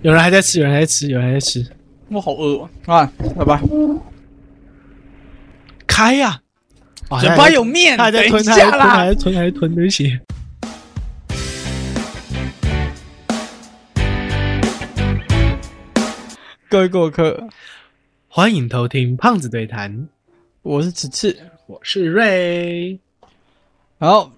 [0.00, 1.66] 有人还在吃，有人还在吃，有人还在吃。
[2.08, 2.70] 我好饿哦！
[2.86, 3.60] 啊，拜拜。
[5.88, 6.40] 开呀、
[7.08, 7.20] 啊！
[7.20, 9.08] 嘴巴有面，还在吞，他还在吞，还。
[9.08, 10.16] 在吞，还在吞，对不起。
[16.68, 17.48] 各位过客，
[18.28, 20.08] 欢迎偷听胖子对谈，
[20.62, 21.36] 我是此次。
[21.66, 22.96] 我是瑞。
[23.98, 24.30] 然后，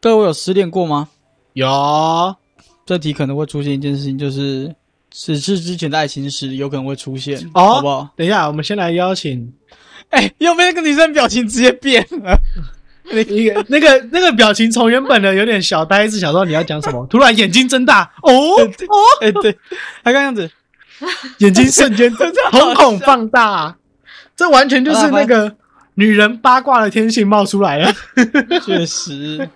[0.00, 1.08] 各位有失恋过吗？
[1.52, 2.34] 有
[2.84, 4.74] 这题可能会出现一件事情，就是
[5.16, 8.08] 此次之前的爱情史有可能会出现，哦好不好？
[8.16, 9.52] 等一下，我们先来邀请
[10.10, 12.36] 哎、要不然那个女生表情直接变了。
[13.12, 18.66] 一个那个那个表情，从原本的有点小呆滞，想说你要讲什么， 突然眼睛睁大，哦哦，
[19.20, 19.56] 哎、对，
[20.02, 20.50] 他刚样子，
[21.38, 22.12] 眼睛瞬间
[22.50, 23.76] 瞳孔放大，
[24.34, 25.54] 这完全就是那个
[25.94, 27.92] 女人八卦的天性冒出来了。
[28.64, 29.48] 确实。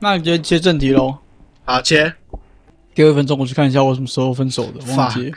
[0.00, 1.16] 那你就切正题喽。
[1.64, 2.12] 好，切，
[2.96, 5.30] 第二分钟，我去看一下我什么时候分手的，忘记。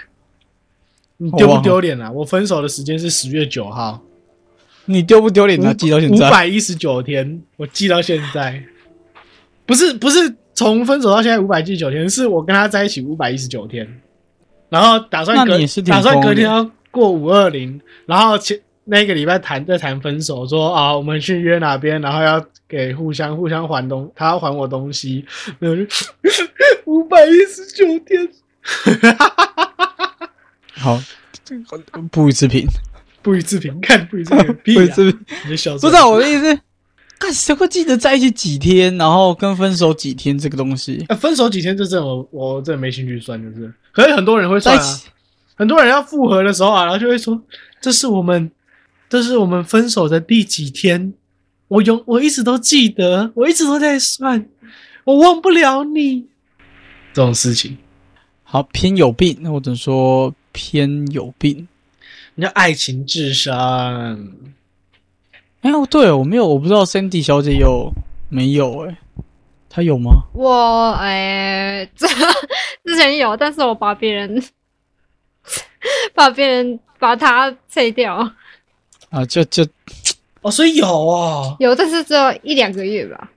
[1.18, 2.10] 你丢不丢脸啊？
[2.10, 4.02] 我分手的时间是十月九号，
[4.86, 5.74] 你丢不丢脸啊？
[5.74, 8.64] 记到现在五在，百一十九天，我记到现在。
[9.66, 13.86] 不是不是从分手到现在五百一十九天，是我跟他在一起五百一十九天，
[14.70, 25.26] 然后打算隔打算隔天要过五二零，然后前那个礼拜谈在谈分手，说啊我们去约哪边，然后要给互相互相还东，他要还我东西，
[26.86, 28.30] 五百一十九天，
[30.78, 31.02] 好，
[32.12, 32.68] 不予置评，
[33.24, 35.26] 不予置评，看不予置评，不予置评。
[35.46, 36.60] 你就笑出来不知道我的意思，
[37.18, 41.04] 看谁会记得在一起几天，然后跟分手几天这个东西？
[41.10, 45.10] 啊分手几天这真我我真的没兴趣算，就是，可是很多人会算啊，在
[45.56, 47.42] 很多人要复合的时候啊，然后就会说，
[47.82, 48.52] 这是我们，
[49.10, 51.14] 这是我们分手的第几天，
[51.70, 54.50] 我永我一直都记得，我一直都在算，
[55.06, 56.28] 我忘不了你，
[57.14, 57.78] 这种事情，
[58.44, 61.68] 好偏有病，那我只能说偏有病。
[62.36, 63.56] 人家爱情智商，
[65.62, 67.92] 哎呦，对我没有，我不知道 Sandy 小姐有
[68.30, 68.98] 没有、哎，
[69.70, 70.12] 她有吗？
[70.34, 72.08] 我哎，这
[72.86, 74.42] 之前有，但是我把别人
[76.16, 78.16] 把别人把它废掉，
[79.10, 79.68] 啊，就就
[80.42, 83.30] 哦，所以有哦，有，但是只有一两个月吧。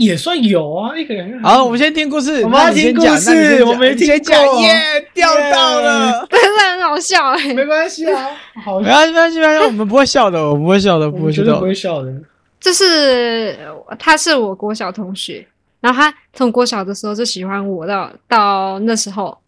[0.00, 2.42] 也算有啊，一个人，好，我们先听故事。
[2.42, 4.74] 我们要听故事讲我没听你先讲过耶，
[5.14, 6.26] 钓到了。
[6.28, 8.30] 真的很好笑哎、没关系啊，
[8.64, 11.60] 好，没关系，没关系，没关系，我们不会笑的，我们不会笑的，不会笑的不。
[11.60, 12.12] 会笑的，
[12.60, 13.56] 就是
[13.96, 15.46] 他是我国小同学，
[15.80, 19.38] 然后他从国小的时候就喜欢我到到那时候，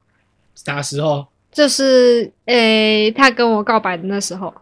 [0.55, 1.27] 啥时候？
[1.51, 4.55] 就是诶、他跟我告白的那时候，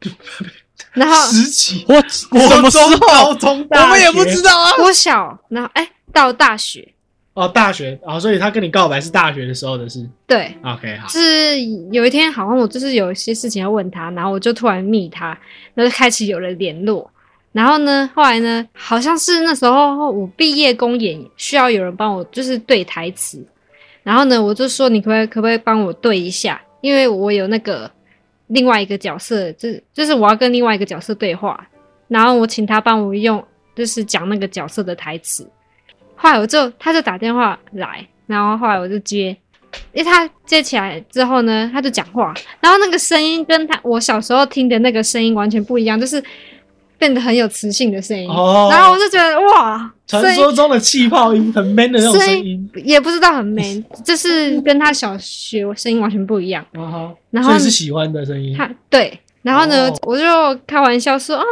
[0.92, 1.94] 然后十几，我
[2.30, 3.34] 国什么时中、高候？
[3.34, 4.70] 中、大我们也不知道啊。
[4.78, 6.86] 我小，然后哎、到大学，
[7.34, 10.08] 哦，大学哦，所以他跟你告白是大学的时候的事。
[10.26, 11.60] 对，OK，好，是
[11.92, 15.36] 有一天好像我就是有一些事情要问他，然后我就突然密他，
[15.74, 17.10] 然后就开始有了联络。
[17.52, 23.44] 然后呢，后来呢，好像是那时候我毕业公演需要有人帮我就是对台词，
[24.02, 27.88] 然后呢，我就说你可不可以可不可以帮我对一下，因为我有那个
[28.48, 31.66] 另外一个角色，就就是我要跟另外一个角色对话，
[32.08, 33.42] 然后我请他帮我用
[33.74, 35.48] 就是讲那个角色的台词。
[36.14, 39.36] 后来我就他就打电话来，然后后来我就接，
[39.92, 46.22] 因为他接起来之后呢，他就讲话，然后那个声音跟他我小时候听的那个声音完全不一样，就是
[46.98, 48.28] 变得很有磁性的声音。
[48.28, 52.70] 哦然后我就觉得哇，传说中的气泡音，很 man 的那种声音。
[52.84, 56.64] 也不知道很 man，就是跟他小学声音完全不一样。
[57.30, 58.54] 然后所以是喜欢的声音。
[58.56, 60.24] 他对，然后呢，哦我就
[60.66, 61.44] 开玩笑说啊，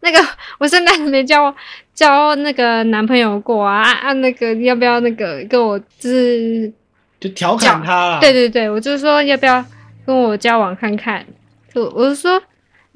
[0.00, 0.18] 那个
[0.58, 1.54] 我现在还没交
[1.94, 6.72] 交那个男朋友过啊啊，那个要不要那个跟我就是
[7.20, 8.20] 就调侃他啦。
[8.20, 9.64] 对对对，我就说要不要
[10.06, 11.24] 跟我交往看看，
[11.74, 12.40] 就我就说，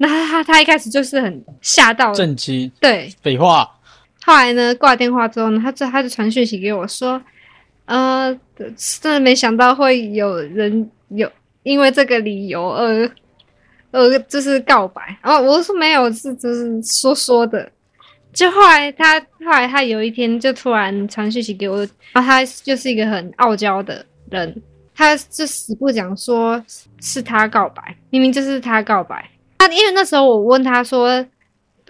[0.01, 3.69] 那他他他一开始就是很吓到，震惊对，废话，
[4.23, 7.21] 后来呢挂电话之后呢，他就他就传讯息给我说，
[7.83, 11.29] 呃，真的没想到会有人有
[11.63, 13.11] 因为这个理由而
[13.91, 17.69] 呃就是告白，然后我就说没有，是只是说说的。
[18.31, 21.79] 就后来他后来他有一天就突然传讯息给我，
[22.13, 24.55] 然后他就是一个很傲娇的人，
[24.95, 26.63] 他就死不讲说
[27.01, 29.29] 是他告白，明明就是他告白。
[29.59, 31.23] 他因为那时候我问他说，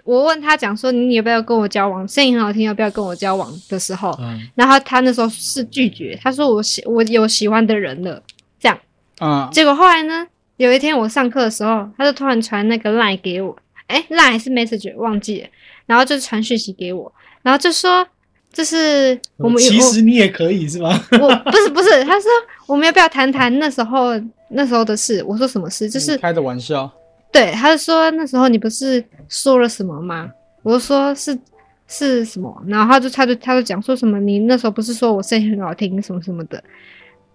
[0.04, 8.20] 我问他讲说你要不要跟我交往，声音很好听，要不要跟我交往的时候，嗯然后他那时候是拒绝，他说我喜我有喜欢的人了，
[8.58, 8.76] 这样。
[9.20, 10.26] 嗯，结果后来呢，
[10.56, 13.56] 有一天我上课的时候，他就突然传那个 line 给我，
[13.86, 15.48] 哎，line 还是 message 忘记了，
[15.86, 17.12] 然后就传讯息给我，
[17.42, 18.04] 然后就说
[18.52, 21.00] 就是我们有其实你也可以是吗？
[21.12, 22.28] 我不是不是，他说
[22.66, 24.08] 我们要不要谈谈那时候
[24.48, 25.22] 那时候的事？
[25.24, 25.88] 我说什么事？
[25.88, 26.90] 就是开的玩笑。
[27.32, 30.30] 对，他就说那时候你不是说了什么吗？
[30.62, 31.38] 我就说是
[31.86, 36.62] 是什么，然后他就他就他就讲说什么你那时候不是说我声音很好听什么什么的，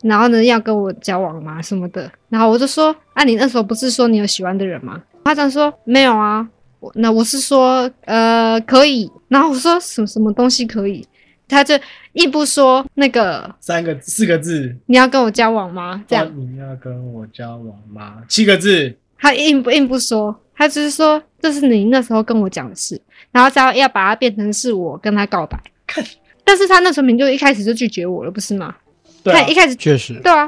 [0.04, 1.62] 然后呢要跟我交往吗？
[1.62, 5.02] 什么的，然后我就说啊你那时候不是说你有喜欢的人吗？
[5.24, 6.48] 他这样说没有啊，
[6.80, 11.06] 我那我是说呃可以，然后我说什么什么东西可以，
[11.48, 11.74] 他就
[12.14, 16.04] 一不说那个三个四个字，你要跟我交往吗？
[16.08, 16.26] 这样。
[16.28, 18.22] 哦你要跟我交往吗？
[18.30, 18.96] 七个字，
[19.26, 23.02] 他硬不硬不说，他只是说这是你那时候跟我讲的事，
[23.32, 25.60] 然后只要要把它变成是我跟他告白，
[26.46, 28.76] 但是他那时候明明就一开始就拒绝我了，不是吗？
[29.24, 30.48] 对啊他一，开始确实，对啊，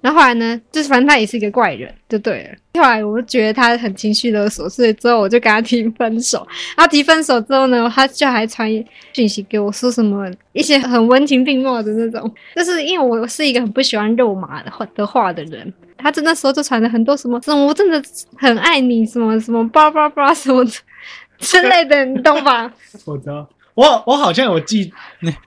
[0.00, 2.56] 然后后来呢，就是反正他也是一个怪人，就对了。
[2.74, 6.44] 后来我就觉得他很情绪勒索，所以之后我就跟他提分手。
[6.76, 8.68] 然后提分手之后呢，他就还传
[9.12, 15.72] 讯息给我说什么一些很文情并茂的那种，就是因为我是一个很不喜欢肉麻的话的话的人。
[15.98, 18.02] 他真那时候就传了很多什么什么，我真的
[18.36, 20.64] 很爱你，什么什么叭叭叭什么
[21.38, 22.72] 之类的，你懂吧？
[23.04, 24.92] 我知道，我我好像有记，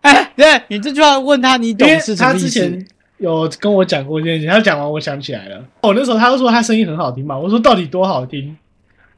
[0.01, 2.45] 哎，对你这句话问他，你懂是什他么意思？
[2.45, 2.87] 之前
[3.17, 5.63] 有跟我讲过这件事，他讲完我想起来了。
[5.81, 8.55] 我那时候他就说他声音很好听嘛，我说到底多好听？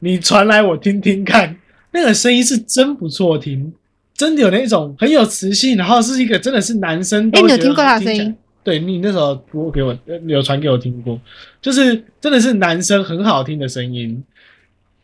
[0.00, 1.56] 你传来我听听看，
[1.92, 3.72] 那个声音是真不错听，
[4.14, 8.36] 真的有那种很有磁性，然后是一个真的是男生哎你有听过他的声音？
[8.64, 11.20] 对你那时候播给我呃有传给我听过，
[11.60, 14.22] 就是真的是男生很好听的声音。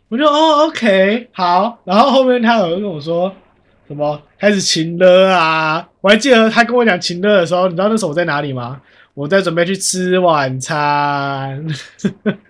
[0.09, 1.79] 我就哦，OK，好。
[1.85, 3.31] 然后后面他有跟我说
[3.87, 5.87] 什么开始情了啊？
[6.01, 8.81] 我还记得他跟我讲情了的时候，你知道那时候我在哪里吗？
[9.13, 11.67] 我在准备去吃晚餐。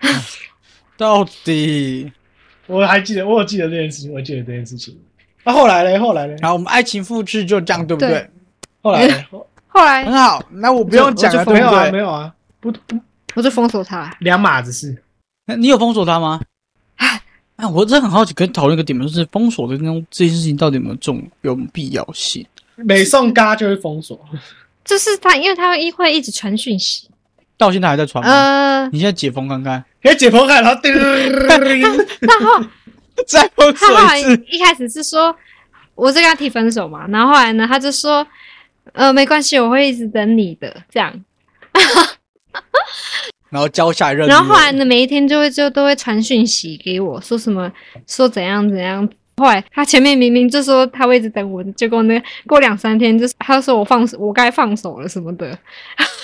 [0.95, 2.11] 到底？
[2.67, 4.95] 我还记得，我有记得这件事情，我记得这件事情。
[5.43, 5.97] 那、后来嘞？
[5.97, 6.35] 后来嘞？
[6.39, 8.29] 然后我们爱情复制就这样，对不对对？
[8.81, 9.25] 后来嘞？
[9.31, 11.97] 后后来很好，那我不用讲了，没有啊，没？
[11.99, 12.99] 有啊，不不，
[13.35, 14.13] 我就封锁他。
[14.19, 15.01] 两码子事。
[15.45, 16.41] 那你有封锁他吗？
[16.97, 22.45] 哎，我真的很好奇，可以讨论一个点，就是封锁的那种这件事情到底有没有重有没有必要性？
[22.75, 24.17] 每送嘎就会封锁。
[24.85, 27.09] 就是他，因为他会会一直传讯息，
[27.57, 28.31] 到现在还在传吗？
[28.31, 32.65] 呃，你现在解封看看，可以解封看，然后叮， 然后
[33.27, 34.45] 再封他后来锁一次。
[34.49, 35.35] 一开始是说，
[35.95, 38.25] 我是跟他提分手嘛，然后后来呢，他就说，
[38.93, 41.13] 呃，没关系，我会一直等你的，这样。
[43.49, 44.29] 然后交下任务。
[44.29, 47.71] 然后后来呢，每一天就会就都会传讯息给我，说什么
[48.05, 49.07] 说怎样怎样。
[49.37, 55.57] 后来他前面明明就说他会一直等我，结果呢，过两三天就是他说我放手，我该放手了什么的。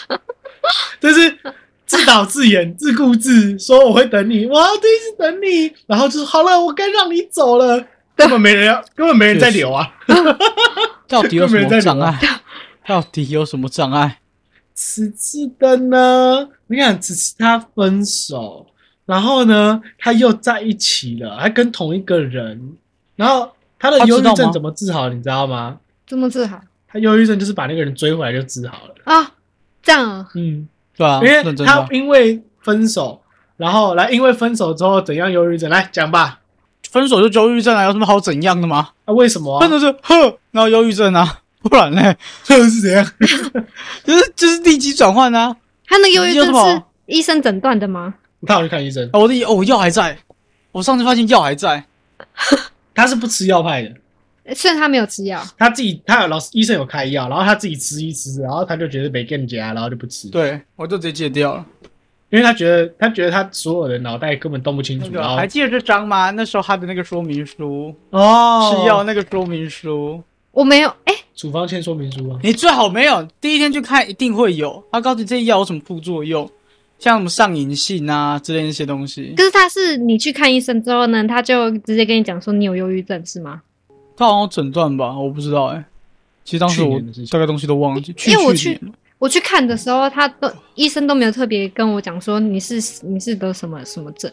[0.99, 1.37] 就是
[1.85, 7.85] 自导自演、自顾自说我会等你，我要一直等你，然后就是好了，我该让你走了。
[8.15, 9.93] 根本没人要，根本没人在留啊！
[11.07, 12.17] 到底有什么障根碍？
[12.87, 14.19] 到底有什么障碍？
[14.73, 18.67] 此次的呢，你看，只是他分手，
[19.05, 22.75] 然后呢，他又在一起了，还跟同一个人，
[23.15, 25.79] 然后他的忧郁症怎么治好，你知道吗？
[26.05, 28.95] 怎么治好他忧郁症就是把那个人追回来就治好了。
[29.05, 29.31] 啊？
[29.81, 30.29] 这样啊？
[30.35, 31.87] 嗯，对啊，因为他。
[31.91, 33.21] 因为分手，
[33.57, 36.39] 然后来因为分手之后怎样忧郁症，来讲吧。
[36.89, 38.89] 分手就忧郁症啊，有什么好怎样的吗？
[39.05, 39.59] 啊，为什么、啊？
[39.59, 43.05] 分手就哼，然后忧郁症啊，不然嘞，这是怎样？
[44.03, 45.55] 就是 就是立即转换啊。
[45.87, 48.13] 他那个忧郁症是医生诊断的吗？
[48.45, 50.17] 他有去看医生，哦我的哦，药还在，
[50.71, 51.83] 我上次发现药还在。
[52.93, 60.29] 他是不吃药派的，虽然他没有吃药，他自己他有老师医生有开药，然后他自己吃一吃，然后他就觉得没更加，然后就不吃。
[60.29, 61.65] 对，我就直接戒掉了。
[62.29, 66.31] 因为他觉得他觉得他所有的脑袋根本动不清楚，还记得这张吗？
[66.31, 70.89] 那时候他的那个说明书，哦吃药那个说明书，我没有。
[71.05, 74.81] 哎、处方签说明书啊，你最好没有第一天去看，一定会有。
[74.91, 76.49] 他告诉你这些药有什么副作用，
[76.97, 79.33] 像什么上瘾性啊之类的那些东西。
[79.35, 83.61] 可是他是你去看医生之后呢，他就直接跟你讲说你有忧郁症是吗？
[84.15, 85.83] 他好像有诊断吧，我不知道哎、
[86.45, 86.97] 其实当时我
[87.29, 88.79] 大概东西都忘记，去因为我去
[89.19, 94.31] 我去看的时候，他都医生都没有特别跟我讲说你是你是得什么什么症，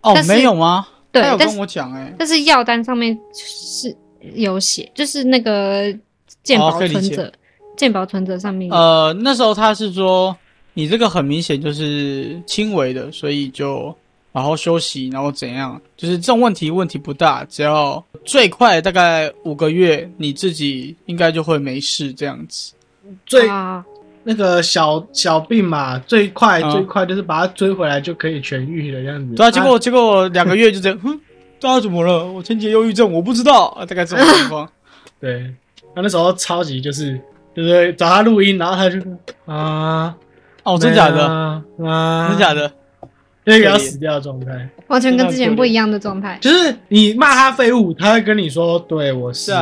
[0.00, 0.88] 哦没有吗？
[1.12, 3.94] 对他有，跟我讲哎、但是药单上面是
[4.34, 5.94] 有写，就是那个
[6.42, 7.32] 健保存折，
[7.76, 8.70] 健保存折上面。
[8.70, 10.36] 呃，那时候他是说
[10.74, 13.94] 你这个很明显就是轻微的，所以就
[14.32, 15.80] 好好休息，然后怎样？
[15.96, 22.72] 就是这种问题问题不大，只要最快大概五个月，你自己应该就会没事这样子。
[23.26, 23.84] 最啊，
[24.22, 29.34] 那个小小病嘛，最快嗯最快就是把它追回来就可以痊愈了这样子。
[29.34, 31.18] 对啊，结果结果两个月就这样，哼，
[31.60, 32.24] 大家怎么了？
[32.32, 34.68] 我前几天忧郁症，我不知道啊，大概这种 情况。
[35.20, 35.52] 对，
[35.94, 37.18] 他那时候超级就是，
[37.54, 37.92] 对不对？
[37.94, 38.98] 找他录音，然后他就
[39.46, 40.14] 啊，
[40.62, 41.26] 哦，真假的？
[41.26, 42.54] 啊，啊真假？
[42.54, 42.70] 的？
[43.44, 46.38] 那个要死掉的状态，完全跟之前不一样的状态。
[46.40, 49.52] 就是你骂他废物，他会跟你说，对我是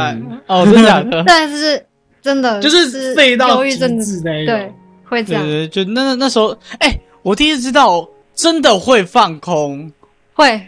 [0.46, 1.22] 哦，真假的？
[1.24, 1.86] 但是
[2.20, 4.72] 真的就是废到极忧郁症的，致那一对。，
[5.04, 6.48] 会这样，对对，对就那那时候，
[6.80, 9.92] 哎、我第一次知道真的会放空，
[10.34, 10.60] 会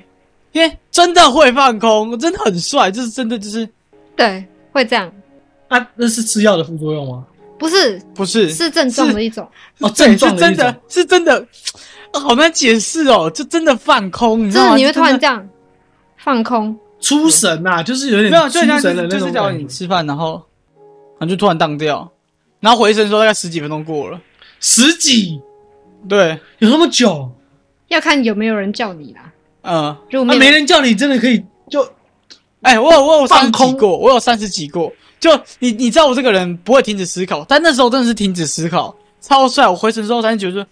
[0.59, 3.69] 因为真的会放空，真的很帅，就是真的就是
[4.17, 5.09] 对会这样，
[5.69, 7.25] 啊，那是吃药的副作用吗？
[7.57, 9.49] 不是不是是症状的一种。
[9.79, 11.47] 哦，症状是真的的一种，是真的，
[12.13, 14.77] 啊好难解释哦，就真的放空，你知道吗？
[14.77, 15.49] 你会突然这样
[16.17, 19.63] 放空，出神呐，就是有点没有，就出像神的那种就是假如感觉。
[19.63, 20.43] 你吃饭，然后
[21.21, 22.11] 然后就突然荡掉，
[22.59, 24.21] 然后回神说大概十几分钟过了，
[24.59, 25.41] 十几
[26.09, 27.31] 对，有那么久？
[27.87, 29.33] 要看有没有人叫你啦。
[29.69, 31.87] 嗯，那如果没人叫你，真的可以就
[32.63, 34.93] 哎、我有我有三十几过，我有三十几过。
[35.21, 39.67] 就你你知道我这个人不会停止思考，但那时候真的是停止思考，超帅。
[39.69, 40.67] 我回神之后才觉得，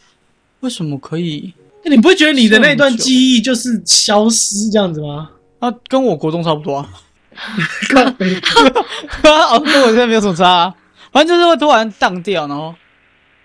[0.60, 1.52] 为什么可以？
[1.84, 5.30] 那你不会觉得你的那段记忆就是消失这样子吗？
[5.58, 6.88] 啊，跟我国中差不多啊，
[7.92, 8.34] 靠北
[9.22, 10.74] 哦，跟我现在没有什么差、啊。
[11.12, 12.74] 反正就是会突然荡掉，然后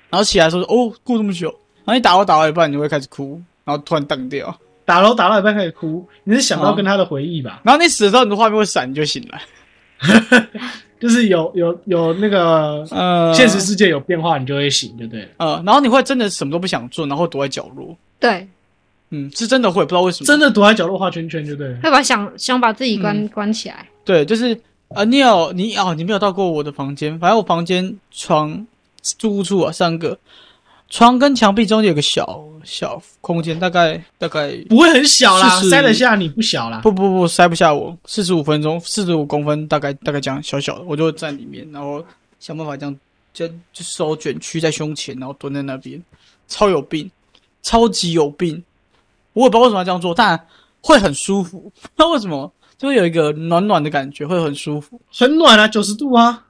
[0.09, 1.47] 然后起来说哦，过这么久，
[1.85, 4.55] 然后你打我打到一半，你就会开始哭，然后突然荡掉，
[4.91, 7.61] 打楼打到一半开始哭，你是想到哦跟他的回忆吧？
[7.63, 9.41] 然后你死的时候，你的画面会闪，你就醒来。
[10.99, 15.27] 就是有有有那个呃，现实世界有变化，你就会醒，就对了。
[15.37, 17.95] 呃，然后你会真的什么都不想做，然后躲在角落。
[18.19, 18.45] 对，
[19.11, 20.27] 嗯，是真的会，不知道为什么。
[20.27, 21.79] 真的躲在角落画圈圈，就对了。
[21.81, 23.87] 会把想想把自己关、嗯关起来。
[24.03, 28.67] 对，就是呃，你有你哦，你没有到过我的房间，反正我房间床
[29.17, 30.19] 住屋处啊，三个
[30.89, 36.79] 床跟墙壁中间有个小小空间，大概大概不会很小啦，塞得下你不小啦。
[36.81, 42.03] 不不不塞不下我，四十五分钟，四十五公分，大概大概这样小小的，我就会站里面，然后
[42.39, 42.99] 想办法这样
[43.33, 46.01] 就就手卷曲在胸前，然后蹲在那边，
[46.47, 47.09] 超有病，
[47.61, 48.63] 超级有病，
[49.33, 50.39] 我也不知道为什么要这样做，但
[50.81, 54.99] 会很舒服，不知道为什么，就会有一个暖暖的感觉，会很舒服。
[55.13, 56.43] 很暖啊，九十度啊，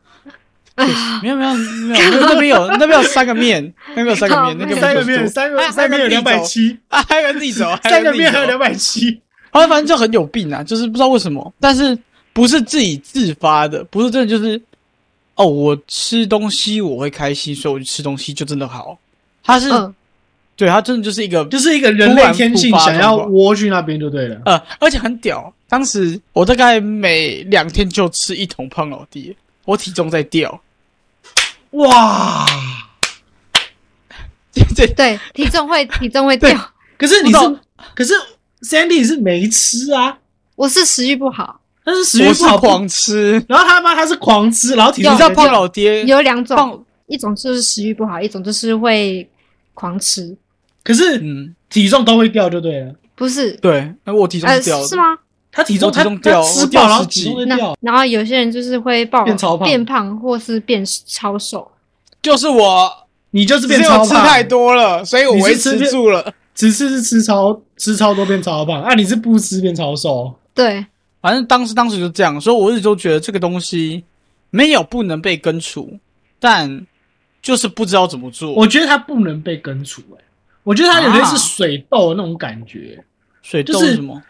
[1.22, 9.22] 没有没有没有，那边有那边有三个面，那边有三个面，那个三个面，三还个三个面有两百七，啊，还有个自己走，三个面还有两百，百七。
[9.52, 11.98] 然后反正就很有病啊，就是不知道为什么，但是
[12.32, 14.60] 不是自己自发的，不是真的就是
[15.36, 18.98] 哦，我吃东西我会开心，所以我就吃东西就真的好。
[19.44, 19.94] 他是、嗯，
[20.56, 24.42] 对他真的就是一个就是一个人类天性，想要窝去那边就对了。
[24.46, 25.54] 呃，而且很屌。
[25.68, 30.62] 当时我大概每两天就吃一桶胖老爹，我体重在掉。
[31.72, 32.46] 哇！
[34.76, 36.50] 对对，体重会体重会掉。
[36.98, 37.60] 可是你是，
[37.96, 38.14] 可是
[38.62, 40.18] Sandy 是没吃啊，
[40.56, 49.28] 我是食欲不好，但是食欲不好，狂吃，然后他妈他是狂吃，然后体重你知道胖老爹有两种，一种就是食欲不好，一种就是会
[49.74, 50.36] 狂吃。
[50.84, 52.94] 可是嗯，体重都会掉就对了。
[53.16, 55.18] 不是，对，那我体重掉的，是吗？
[55.52, 57.78] 他体重我体重他掉吃饱，然后体重掉。
[57.82, 61.70] 然后有些人就是会爆变超胖变胖，或是变超瘦。
[62.22, 62.90] 就是我，
[63.32, 66.34] 你就是变超胖，我吃太多了，所以我维持住了。
[66.54, 70.32] 只是是吃超吃超多变超胖，啊，你是不吃变超瘦。
[70.54, 70.86] 对，
[71.22, 74.04] 反正当时当时就这样，所以我一直都觉得这个东西
[74.50, 75.98] 没有不能被根除，
[76.40, 76.86] 但
[77.42, 78.54] 就是不知道怎么做。
[78.54, 80.24] 我觉得它不能被根除、欸，
[80.64, 83.04] 我觉得它有点是啊水痘那种感觉，
[83.42, 84.22] 水痘是是什么？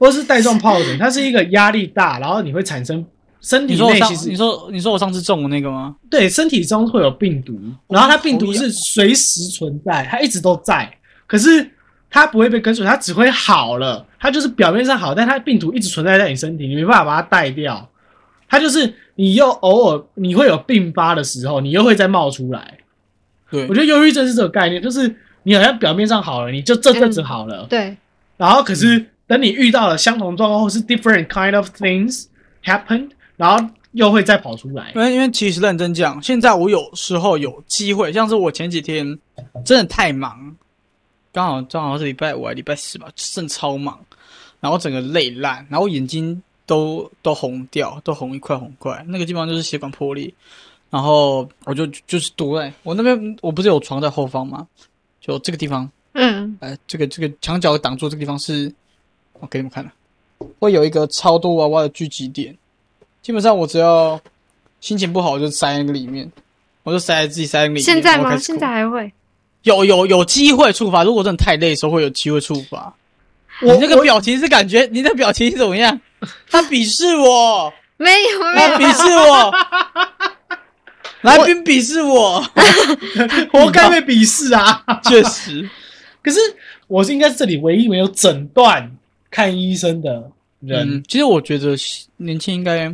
[0.00, 3.04] 或是带状疱疹，它是一个压力大，然后你会产生
[3.42, 5.94] 身体内其实你说你说我上次中的那个吗？
[6.10, 10.90] 对身体中会有病毒，然后它病毒是随时存在，它一直都在，
[11.26, 11.70] 可是
[12.08, 17.86] 它不会被根除，它只会好了，它就是表面上好，但它病毒一直存在在你身体，你没办法把它带掉。
[18.48, 22.78] 它就是你又偶尔你会有病发的时候，你又会再冒出来。
[23.50, 25.14] 对我，觉得忧郁症是这个概念，就是
[25.44, 27.96] 你好像表面上好了，你就这阵子好了，对，
[28.36, 32.24] 然后可是等你遇到了相同状况或是 different kind of things
[32.64, 35.00] happened，然后又会再跑出来因。
[35.00, 39.16] 为因为其实认真讲，现在我有时候有机会，像是我前几天
[39.64, 40.56] 真的太忙，
[41.32, 43.96] 刚好正好是礼拜五还是礼拜四吧，真的超忙，
[44.58, 50.34] 然后整个累烂，然后眼睛都都红掉，都红一块红块，那个地方就是血管破裂，
[50.90, 54.66] 然后我就就是堵在我那边，我不是有床在后方吗？
[55.20, 58.72] 就这个地方，嗯，呃，这个这个墙角挡住这个地方是，
[59.40, 59.90] 我给你们看了，
[60.58, 62.56] 会有一个超多娃娃的聚集点。
[63.22, 64.20] 基本上我只要
[64.80, 66.30] 心情不好，我就塞那个里面，
[66.82, 67.82] 我就塞在自己塞在那个里面。
[67.84, 68.36] 现在吗？
[68.36, 69.12] 现在还会？
[69.62, 72.94] 有有有机会触发，如果真的太累的时候，会有机会触发。
[73.62, 76.00] 我你那个表情是感觉，你的表情是怎么样？
[76.50, 79.54] 他鄙视我，没有没有，他鄙视我，
[81.20, 82.40] 来宾鄙视我，
[83.52, 84.82] 活该被鄙视啊！
[85.04, 85.68] 确实，
[86.22, 86.40] 可是
[86.86, 88.90] 我是应该是这里唯一没有诊断
[89.30, 91.76] 看医生的人，嗯，其实我觉得
[92.16, 92.92] 年轻应该，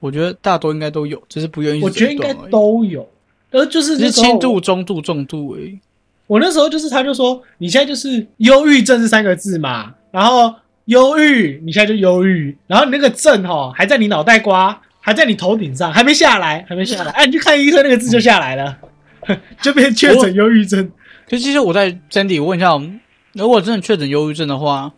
[0.00, 3.08] 我觉得大多应该都有，只是不愿意去我觉得应该都有。
[3.50, 5.78] 而就是只是轻度、中度、重度而已。
[6.26, 18.76] 我那时候就是，他就说你现在就是忧郁症这三个字嘛，然后忧郁，你现在就忧郁，然后你那个症哈还在你脑袋瓜，还在你头顶上，还没下来，还没下来，哎、你去看医生，那个字就下来了，
[19.62, 20.90] 就变确诊忧郁症。
[21.26, 22.78] 可其实我在 Sandy 问一下，
[23.32, 24.92] 如果真的确诊忧郁症的话，呃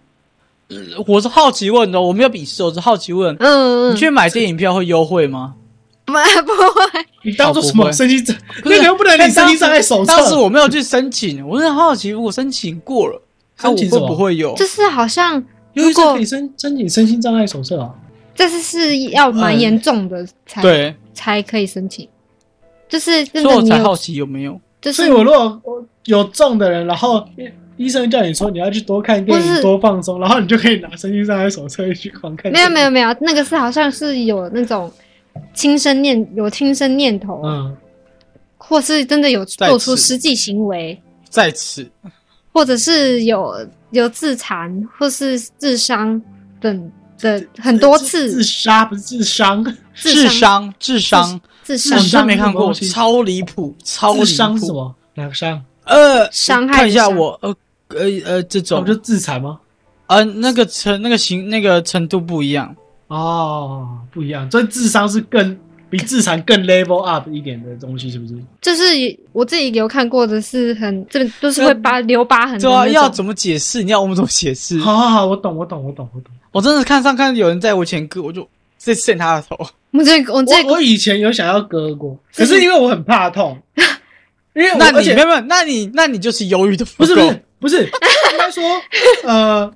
[1.06, 5.54] 我是好奇问的，我没有鄙视，我是好奇问，嗯，你去买电影票会优惠吗？
[6.06, 8.36] 不不会，你当做什么身心障？
[8.62, 10.16] 不是那个又不能你身心障碍手册。
[10.16, 13.22] 当时我没有去申请，我是很好奇，如果申请过了，
[13.62, 14.54] 那我会申请什么不会有？
[14.54, 17.94] 就是好像如果症可以申申请身心障碍手册啊。
[18.34, 22.08] 这是是要蛮严重的才、对，才可以申请，
[22.88, 24.58] 就是所以我才好奇有没有。
[24.80, 25.60] 就是所以我如果
[26.06, 27.22] 有中的人，然后
[27.80, 32.52] 医生叫你说你要去多看电影、多放松，然后你就可以拿身心障碍手册去狂看。
[32.52, 34.92] 没有没有，没有，那个是好像是有那种
[35.54, 37.74] 轻生念有轻生念头，嗯，
[38.58, 41.90] 或是真的有做出此实际行为，在此，
[42.52, 46.20] 或者是有有自残或是自伤
[46.60, 48.28] 等的很多次。
[48.30, 54.74] 自次杀不是自伤，智商，智商，智商我智商真没看过，超离谱，超离自伤什谱。
[54.74, 54.94] 么？
[55.14, 55.64] 哪个伤？
[55.86, 57.56] 呃，伤害看一下我，呃
[57.96, 59.58] 呃呃，这种不就自残吗？
[60.06, 62.74] 呃那个程那个形那个程度不一样。
[63.08, 68.34] 哦，不一样，这智商是更比自残更 level up 一点的东西，是不是？
[68.60, 68.82] 就是
[69.32, 73.82] 我自己有看过的是很这都是会疤留疤痕的对啊，要怎么解释？
[73.82, 74.78] 你要我们怎么解释？
[74.78, 76.32] 好好好，我懂，我懂，我懂，我懂。
[76.52, 78.42] 我真的看上看有人在我前割，我就
[78.78, 79.56] 直接扇他的头。
[79.90, 83.60] 我这我这我我以前有想要割过，可是因为我很怕痛，
[84.54, 87.84] 因为那你没有没有，那你那你就是忧郁的够不是不是不是，
[88.32, 88.62] 应该说
[89.24, 89.70] 呃，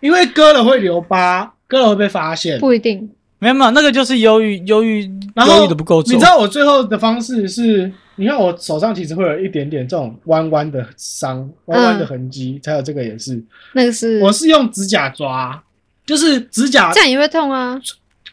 [0.00, 2.60] 因为割了会留疤，割了会被发现。
[2.60, 6.14] 不一定，没有没有，那个就是忧郁忧郁然后忧郁的不够重。
[6.14, 13.42] 你知道我最后的方式是，你看我手上其实会有一点点这种弯弯的伤、弯弯的痕迹，才有这个也是。
[13.72, 15.62] 那个是我是用指甲抓，
[16.04, 17.80] 就是指甲这，样也会痛啊，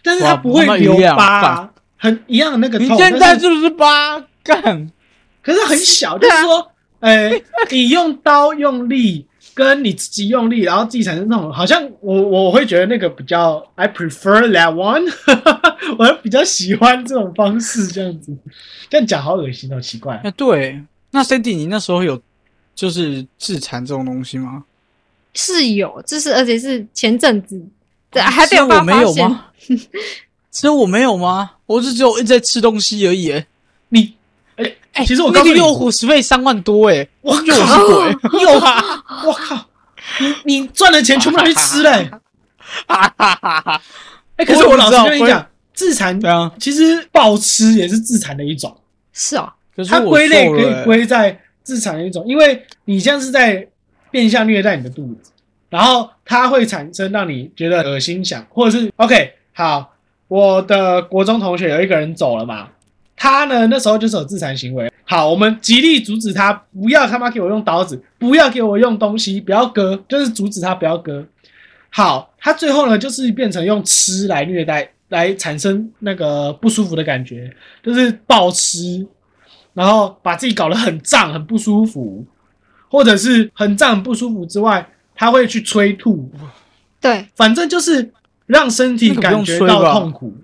[0.03, 2.97] 但是它不会留疤啊，很一样的那个你痛。
[2.97, 4.91] 你现在是不是疤干？
[5.41, 7.29] 可是很小，就是说，呃，
[7.69, 15.07] 你用刀用力，跟你自己用力，然后自己产生那种，好像我我会觉得那个比较，I prefer that one，
[15.97, 18.36] 我比较喜欢这种方式，这样子。
[18.89, 20.19] 这样讲好恶心哦，奇怪。
[20.23, 20.81] 哎，对，
[21.12, 22.21] 那 Cindy，你那时候有
[22.73, 24.63] 就是自残这种东西吗？
[25.33, 27.62] 是有，就是而且是前阵子，
[28.10, 29.45] 对，还只有被我没有发现，吗？
[30.51, 31.51] 只有我没有吗？
[31.67, 33.31] 我是只有一直在吃东西而已。
[33.31, 33.45] 哎
[33.89, 34.13] 你，
[34.58, 38.50] 哎、哎，其实我告诉你那个诱虎十倍三万多，哎，我诱是鬼，靠，又
[39.28, 39.65] 我靠，
[40.20, 42.10] 你你赚的钱全部拿去吃嘞、
[42.88, 43.82] 哈哈哈哈！
[44.36, 48.76] 哎、可是我老实跟你讲，自残对啊，其实暴吃也是自残的一种。
[49.13, 53.67] 是啊，可是它我归类可以归在自残的一种，因为你像是在
[54.12, 55.32] 变相虐待你的肚子，
[55.70, 59.93] 然后它会产生让你觉得恶心想，或者是 OK 好，
[60.28, 62.70] 我的国中同学有一个人走了嘛，
[63.17, 71.25] 他呢那时候就是有自残行为，好，我们极力阻止他不要他妈给我用刀子，不要给我用东西，不要割，就是阻止他不要割。
[71.89, 77.51] 好，他最后呢就是变成用吃来虐待，来产生那个不舒服的感觉，
[77.82, 79.08] 就是暴吃，
[79.73, 82.23] 然后把自己搞得很胀、很不舒服，
[82.89, 86.30] 或者是很胀、很不舒服之外，他会去催吐，
[87.01, 88.12] 对，反正就是
[88.45, 90.36] 让身体感觉到痛苦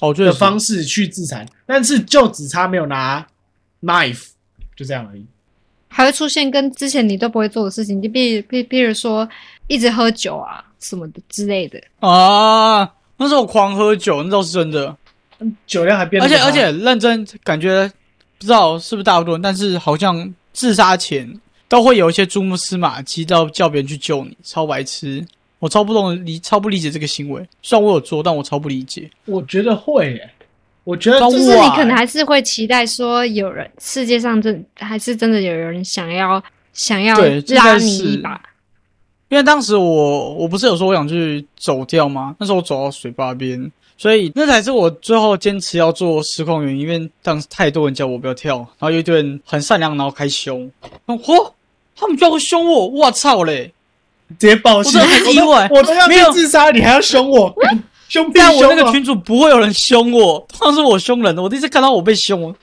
[0.00, 3.26] 哦，确的方式去自残，但是就只差没有拿
[3.82, 4.26] knife，
[4.76, 5.24] 就这样而已。
[5.88, 9.26] 还会出现跟之前你都不会做的事情，就比比比如说
[9.66, 12.80] 一直喝酒啊什么的之类的，啊，
[13.16, 14.96] 那时候狂喝酒，那倒是真的。
[15.66, 17.86] 酒量还变而且而且认真感觉，
[18.38, 25.26] 不知道是不是大部分，但是好像自杀前都会有一些蛛丝马迹，到叫别人去救你，超白痴。
[25.58, 27.46] 我超不懂理，超不理解这个行为。
[27.62, 29.10] 虽然我有做，但我超不理解。
[29.24, 30.30] 我觉得会耶，
[30.84, 36.42] 我觉得就是你可能还是会期待说有人世界上真还是真的有人想要
[36.72, 38.40] 想要对这拉你一把，
[39.28, 42.36] 因为当时我我不是有说我想去走掉吗？
[42.38, 46.82] 那时候我走到水坝边，所以那才是我最后坚持要做实况原因。
[46.82, 50.70] 因为当时太多人叫我不要跳，然后有一堆人很善良，然后开凶，
[51.06, 51.52] 然后嚯，
[51.96, 53.72] 他们居然会凶我，我操嘞！
[54.38, 57.54] 直接爆气，我真的很意外我都我都要没有去自杀，你还要凶我？
[58.08, 58.84] 凶屁但我那！
[58.84, 61.42] 个群主不会有人凶我，通常是我凶人的。
[61.42, 62.54] 我第一次看到我被凶，哦，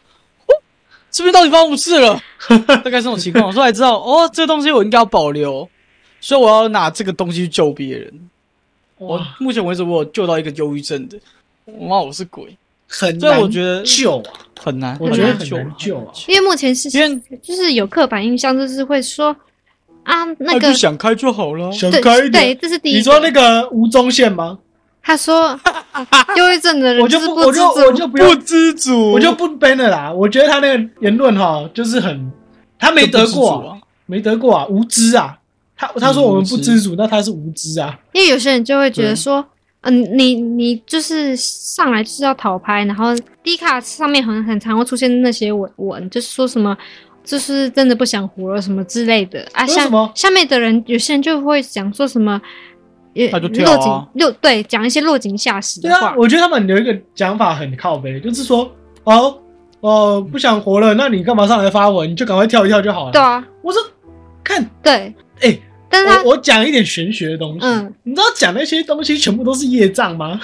[1.11, 2.21] 是不是到底发生什么事了？
[2.83, 5.69] 大概是这种情况，我后来知道哦，这个东西我应该要保留，
[6.21, 8.29] 所以我要拿这个东西去救别人。
[8.97, 11.19] 我，目前为止，我有救到一个忧郁症的，
[11.65, 16.13] 我妈我是鬼，很这我难觉得救啊，很难，我觉得救，很难救啊。
[16.27, 19.35] 因为目前是因为就是有刻板印象，就是会说
[20.03, 21.71] 啊那那个就想开就好了。
[21.71, 22.57] 想对对，开一点。
[22.61, 22.97] 这是第一个。
[22.97, 24.59] 你说那个吴宗宪吗？
[25.05, 25.59] 他说
[26.37, 30.13] 忧郁症的人我就是不，我就知足不我就不，知足，我就不 ban 了啦。
[30.13, 32.31] 我觉得他那个言论哈，就是很，
[32.79, 33.77] 他没得过。
[34.05, 35.37] 没得过啊，无知啊。
[35.75, 37.97] 他他说我们不知知足，那他是无知啊。
[38.13, 39.45] 因为有些人就会觉得对说，
[39.81, 43.07] 嗯、你你就是上来就是要讨拍，然后
[43.43, 46.77] D 卡上面很很常会出现那些文文，就是说什么。
[47.23, 49.45] 就是真的不想活了什么之类的。
[49.53, 50.11] 啊，下为什么？
[50.15, 52.41] 下面的人有些人就会讲说什么，
[53.15, 58.69] 呃，那就跳落啊井落对讲一些落井下石对的话，啊，我觉得他们有一个讲法很靠背，就是说，
[59.03, 59.37] 哦
[59.79, 62.09] 哦，不想活了，那你干嘛上来发文？
[62.09, 63.11] 你就赶快跳一跳就好了。
[63.11, 63.81] 对啊，我说，
[64.43, 65.59] 看，对，哎、
[65.89, 67.93] 但是他我我讲一点玄学的东西，嗯。
[68.03, 70.39] 你知道讲那些东西全部都是业障吗？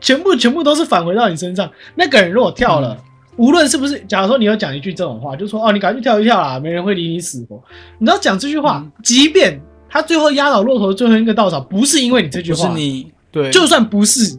[0.00, 1.70] 全部全部都是返回到你身上。
[1.94, 2.98] 那个人如果跳了，
[3.36, 7.62] 无论是不是，假如说你有讲一句这种话，就说哦，你赶快去跳一跳啦，没人会理你死活。
[7.98, 14.38] 你知道讲这句话，嗯即便他最后压倒骆驼的最后一个稻草，不是因为你这句不话，是你，对，就算不是，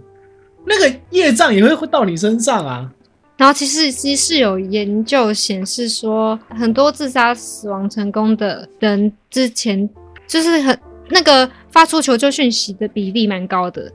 [0.65, 2.89] 那个业障也会会到你身上啊。
[3.37, 9.89] 然后其实其实是有研究显示说，很多自杀死亡成功的人之前
[10.25, 10.79] 就是很
[11.09, 13.91] 那个发出求救讯息的比例蛮高的，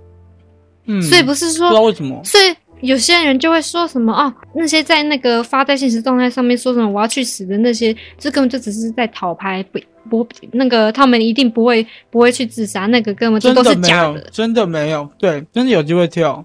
[0.85, 16.45] 嗯，所以不是说不知道，为什么，所以有些人就会说什么哦，那些在那个发在现实状态上面说什么我要去死的那些，这根本就只是在讨拍，不不那个他们一定不会不会去自杀，那个根本就真都是的没有，假的，真的没有，对，真的有机会跳，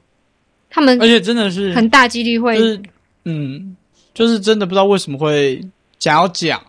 [0.69, 2.82] 他们而且真的是很大几率会就是
[3.24, 3.76] 嗯，
[4.13, 5.62] 就是真的不知道为什么会
[6.00, 6.62] 想要讲，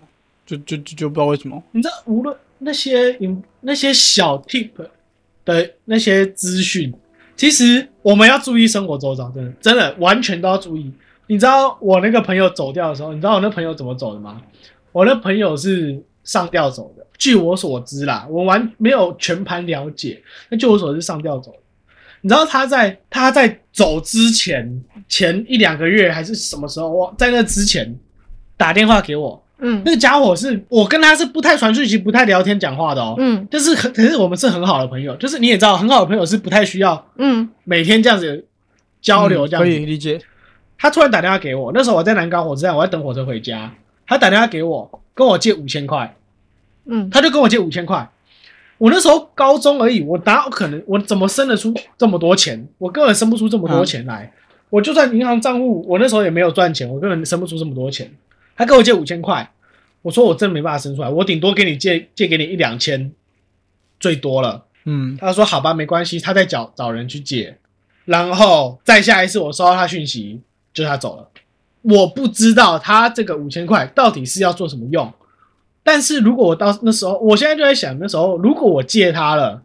[0.46, 1.62] 就就就就不知道为什么。
[1.72, 4.70] 你知道，无论那些引那些小 tip
[5.44, 6.92] 的那些资讯，
[7.36, 10.92] 其实我们要注意生活周遭，真的真的完全都要注意。
[11.26, 14.40] 你知道我那个朋友走掉的时候，你知道我那朋友怎么走的吗？
[14.92, 21.52] 我那朋友是上吊走的，据我所知啦，我完没有全盘了解，那据我所知上吊走。
[22.20, 26.88] 你知道他在他在走之前前一两个月还是什么时候？
[26.88, 27.92] 我在那之前
[28.56, 33.14] 打电话给我，嗯那个家伙是我跟他是不太传讯息、不太聊天、讲话的哦。
[33.18, 38.44] 嗯就是很，可是我们是很好的朋友，就是你也知道，很好的朋友是不太需要嗯每天这样子
[39.00, 39.68] 交流，这样嗯可。
[39.70, 40.20] 以理解。
[40.78, 43.72] 他突然打电话给我，那时候我在南港火车站，我在等火车回家。
[44.06, 46.14] 他打电话给我，跟我借五千块，
[46.84, 48.06] 嗯他就跟我借五千块。
[48.78, 52.68] 我那时候高中而已，我哪有可能，我怎么生得出这么多钱？
[52.76, 54.30] 我根本生不出这么多钱来。
[54.68, 58.10] 我就算银行账户，我那时候也没有赚钱，我根本生不出这么多钱。
[58.56, 59.52] 他跟我借五千块，
[60.02, 63.12] 我说我真没办法生出来，我顶多给你借借给你一两千，
[64.00, 64.64] 最多了。
[64.84, 67.56] 嗯，他说好吧，没关系，他再找找人去借，
[68.04, 70.40] 然后再下一次我收到他讯息，
[70.72, 71.28] 就是他走了。
[71.82, 75.12] 我不知道他这个五千块到底是要做什么用，
[75.82, 79.62] 但是如果我到那时候，我现在就在想，那时候如果我借他了，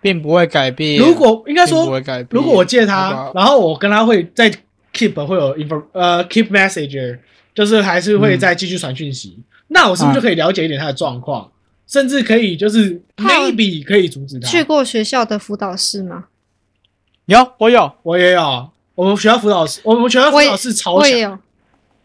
[0.00, 0.98] 并不会改变。
[0.98, 4.50] 如果应该说会改变，如果我借他，然后我跟他会在
[4.92, 7.18] keep 会有 info 呃 keep messenger，
[7.54, 9.38] 就是还是会再继续传讯息，
[9.68, 11.50] 那我是不是就可以了解一点他的状况，
[11.86, 14.48] 甚至可以就是他有 maybe 可以阻止他。
[14.48, 16.24] 去过学校的辅导室吗？
[17.26, 21.00] 有我有，我也有，我们学校辅导室，我们学校辅导室超强。
[21.00, 21.38] 我也有，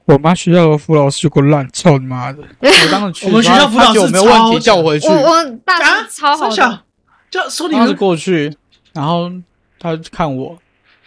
[0.05, 2.39] 我妈学校的辅导室给我烂，操你妈的！
[2.61, 6.81] 我当时去，我们学校辅导室有没有问题叫我回去我，我大啊师超好小的，
[7.29, 8.55] 就说你们过去，
[8.93, 9.29] 然后
[9.77, 10.57] 他看我，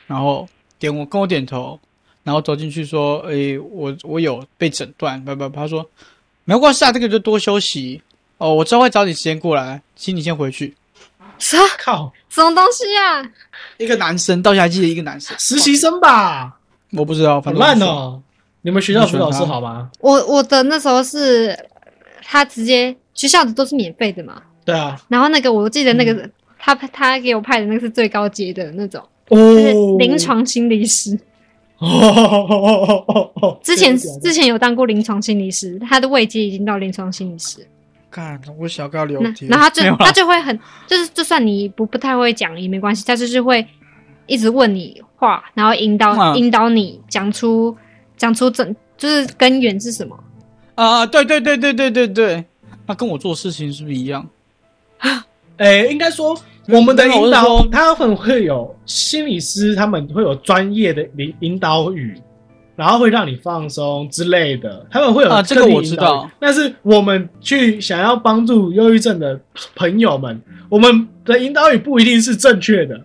[0.06, 0.46] 然后
[0.78, 1.80] 点我跟我点头，
[2.24, 5.84] 然后走进去说：“诶、我我有被诊断，不不不。”他说
[6.44, 8.00] ：“没关系啊，这个就多休息
[8.38, 10.74] 哦，我之后会找你时间过来，请你先回去。
[11.38, 13.22] 啥靠什么东西啊？”
[13.78, 16.58] 一个男生，到现在还记得一个男生，实习生吧，
[16.92, 17.86] 我不知道，好反正我不说。
[17.86, 18.22] 烂哦。
[18.64, 19.90] 你们学校辅导师好吗？
[19.98, 21.58] 我我的那时候是
[22.22, 26.32] 他直接学校的都是免费的嘛，对啊，然后那个我记得那个、嗯
[26.64, 31.18] 他他给我派的那个是最高阶的那种，哦就是临床心理师。
[31.82, 37.66] 哦， 之前之前有当过临床心理师，他的位阶已经到临床心理师。
[38.10, 43.66] 干，我想跟他聊那天，然后他就他就会很，就是就算你不不太会讲也没关系，他就是会
[44.26, 47.74] 一直问你话，然后引导、嗯引导你讲出
[48.16, 50.18] 讲出整就是根源是什么。
[50.74, 52.44] 啊，对对对对对对对，
[52.86, 54.28] 他跟我做事情是不是一样？
[55.56, 62.16] 哎，应该说我们的引导他们会有心理师，他们会有专业的引引导语，
[62.76, 66.30] 然后会让你放松之类的，他们会有啊这个我知道。
[66.38, 69.40] 但是我们去想要帮助忧郁症的
[69.74, 73.00] 朋友们，我们的引导语不一定是正确的。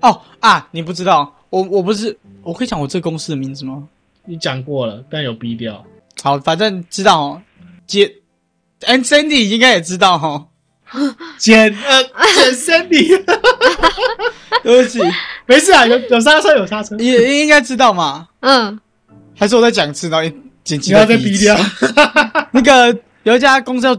[0.00, 3.88] 哦啊，你不知道，我我不是，我可以讲我这个公司的名字吗？
[4.24, 5.84] 你讲过了，但有逼掉。
[6.22, 7.42] 好，反正知道哦。
[7.86, 8.14] 姐
[8.82, 10.46] ，and Sandy 应该也知道哈。
[11.38, 12.52] 简呃简
[12.88, 13.24] Sandy，
[14.62, 14.98] 对不起，
[15.46, 18.28] 没事啊，有有刹车有刹车，也应该知道嘛。
[18.40, 18.78] 嗯，
[19.36, 21.56] 还是我再讲一次，然后剪辑不要再逼掉。
[22.52, 23.96] 那个有一家公司叫，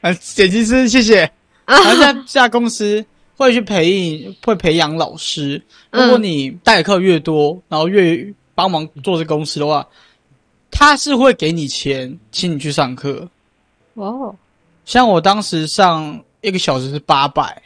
[0.00, 1.30] 呃，剪辑师，谢谢。
[1.66, 3.04] 然后这这家公司
[3.36, 5.62] 会去培育，会培养老师。
[5.90, 9.86] 如果你代课越多，然后越帮忙做这公司的话，
[10.70, 13.28] 他是会给你钱，请你去上课。
[13.94, 14.34] 哦，
[14.90, 17.62] 像我当时上一个小时是八百，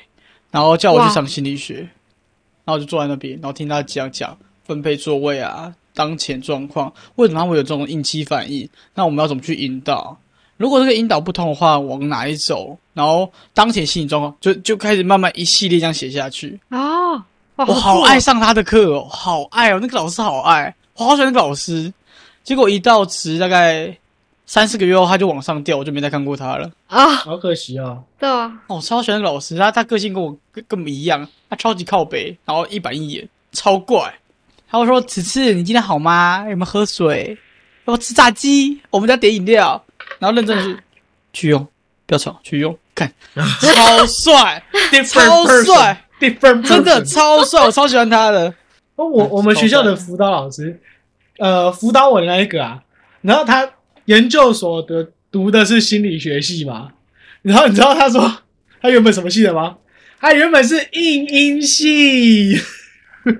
[0.50, 8.68] 然后叫我去上心理学，然后我就坐在那边，然后听他讲讲分配座位啊，当前状况，为什么他会有这种应激反应？
[8.94, 10.14] 那我们要怎么去引导？
[10.58, 12.76] 如果这个引导不通的话，往哪里走？
[12.92, 16.60] 然后当前心理状况就就开始慢慢一系列这样写下去。
[16.68, 17.24] 哦，
[17.56, 21.90] 哇我好爱上他的课哦，好爱哦，那个老师好爱，我好喜欢那个老师。
[22.42, 23.96] 结果一到职大概
[24.46, 26.70] 三四个月后，他就往上掉，我就没再看过他了。
[26.88, 28.02] 啊，好可惜哦。
[28.18, 34.12] 对啊，哦，我超喜欢那个老师，他他个性跟我跟跟我们一样，他超级靠北，然后一板一眼，超怪。
[34.68, 36.44] 他会说：“此次你今天好吗？
[36.48, 37.38] 有没有喝水？
[37.84, 38.80] 要不要吃炸鸡？
[38.90, 39.82] 我们家点饮料。”
[40.18, 40.78] 然后认真的是
[41.32, 41.64] 去用，
[42.06, 43.10] 不要吵，去用，看
[43.60, 44.62] 超帅
[45.06, 48.52] 超帅，different 真的超帅，我超喜欢他的。
[48.96, 50.80] 哦，我我们学校的辅导老师，
[51.38, 52.82] 呃，辅导我的那一个啊，
[53.22, 53.68] 然后他
[54.06, 56.90] 研究所的读的是心理学系嘛，
[57.42, 58.38] 然后你知道他说
[58.80, 59.76] 他原本什么系的吗？
[60.20, 62.58] 他原本是应英系，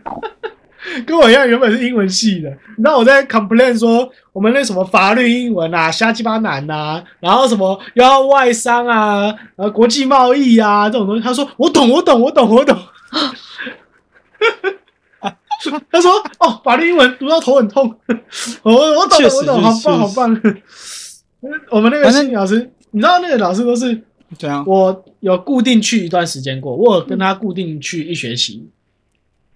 [1.07, 2.51] 跟我一样，原本是英文系的。
[2.77, 12.77] 你知道我在 complain 说我们那什么法律英文啊，瞎鸡巴难呐、然后什么又要外商啊，然后国际贸易啊这种东西，他说我懂，我懂，我懂，我懂。
[15.91, 17.95] 他说：“哦，法律英文读到头很痛。
[18.63, 20.41] 我我懂了，我懂，好棒，好棒。
[21.71, 24.01] 我们那个反正心理老师，你知道那个老师都是
[24.39, 24.65] 怎样？
[24.67, 28.67] 我有固定去一段时间过，我有跟他固定去一学期，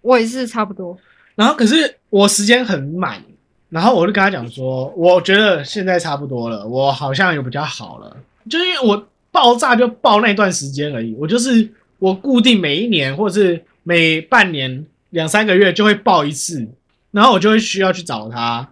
[0.03, 0.97] 我也是差不多。
[1.35, 3.23] 然后可是我时间很满，
[3.71, 8.16] 然后我就跟他讲说，我觉得现在差不多了，我好像有比较好了，
[8.51, 11.66] 就是因为我爆炸就爆那段时间而已，我就是
[11.99, 16.68] 我固定每一年或者是每半年两三个月就会报一次，
[17.11, 18.68] 然后我就会需要去找他。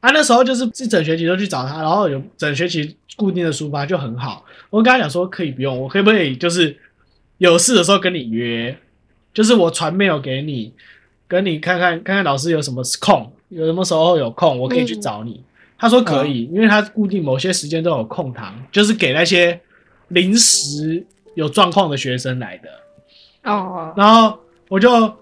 [0.00, 4.44] 啊，那时候就是是整学期都去找他，然后有整学期固定的抒发就很好。
[4.68, 6.76] 我跟他讲说可以不用，我可不可以就是
[7.38, 8.76] 有事的时候跟你约，
[9.32, 10.72] 就是我传 mail 给你，
[11.28, 15.40] 跟你看看看看老师有什么空，有什么时候有空，我可以去找你。
[15.78, 19.60] 他说可以，因为他固定某些时间都有空堂，就是给那些
[20.08, 22.68] 临时有状况的学生来的。
[23.44, 25.12] 哦，然后我就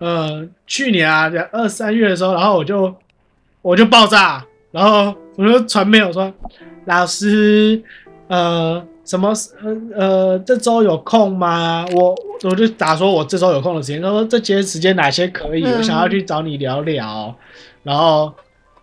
[0.00, 2.92] 呃去年啊两二三月的时候，然后我就
[3.62, 6.32] 我就爆炸，然后我就传 mail 说
[6.86, 7.80] 老师
[8.26, 9.32] 呃什么
[9.62, 11.86] 呃呃这周有空吗？
[11.94, 17.32] 我我就打说我这周有空的时间，他说这些时间哪些可以，嗯我想要去找你聊聊，
[17.82, 18.32] 然后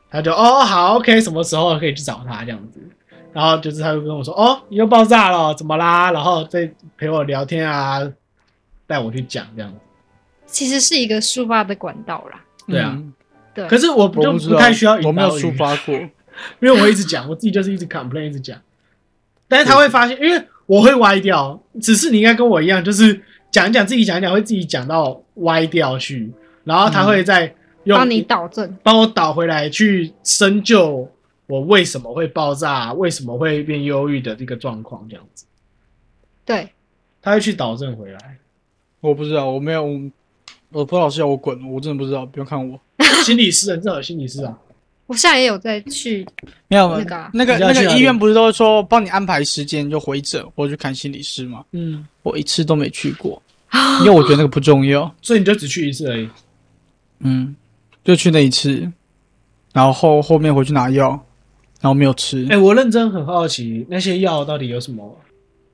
[0.10, 2.80] 他就哦好 OK 什么时候可以去找他这样子。
[3.34, 8.02] 然后就是他就跟我说：“哦，你又爆炸了，怎么啦？”然后再陪我聊天啊，
[8.88, 9.78] 带我去讲这样子。
[10.48, 12.44] 其实是一个抒发的管道啦。
[12.68, 13.14] 对啊嗯
[13.54, 15.94] 对，可是我就我不太需要引导我没有抒发过。
[16.62, 18.62] 因为我一直讲，我自己就是一直 complain 一直讲，
[19.48, 26.32] 但是他会发现，因为我会歪掉，只是你应该跟我一样，就是讲一讲自己讲一讲，会自己讲到歪掉去，
[26.64, 27.52] 然后他会再
[27.86, 28.78] 用帮你导正。
[28.84, 31.10] 帮我导回来去深究
[31.48, 35.46] 我为什么会爆炸，为什么会变忧郁的这个状况，这样子，
[36.46, 36.70] 对，
[37.20, 38.38] 他会去导正回来。
[39.00, 39.88] 我不知道，我没有，
[40.78, 42.80] 我我不老师要我滚，我真的不知道，不用看我。
[43.26, 44.56] 心理师，你至少有心理师啊，
[45.08, 46.26] 我现在也有在去
[46.68, 51.64] 没有那个啊那个那个医院不是都说帮你安排时间就回诊或者去看心理师吗？
[51.72, 53.42] 嗯，我一次都没去过，
[54.02, 55.12] 因为我觉得那个不重要。
[55.22, 56.30] 所以你就只去一次而已。
[57.20, 57.56] 嗯，
[58.04, 58.88] 就去那一次，
[59.74, 61.10] 然后后后面回去拿药，
[61.82, 62.46] 然后没有吃。
[62.52, 65.20] 哎、我认真很好奇，那些药到底有什么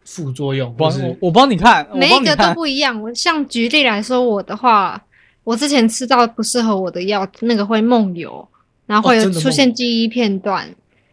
[0.06, 2.54] 副作用，我我我帮你看，每一个都。
[2.54, 3.02] 不一样。
[3.02, 5.02] 我像举例来说，我的话，
[5.44, 8.48] 我之前吃到不适合我的药，那个会梦游，
[8.86, 10.70] 然后会有出现记忆片段，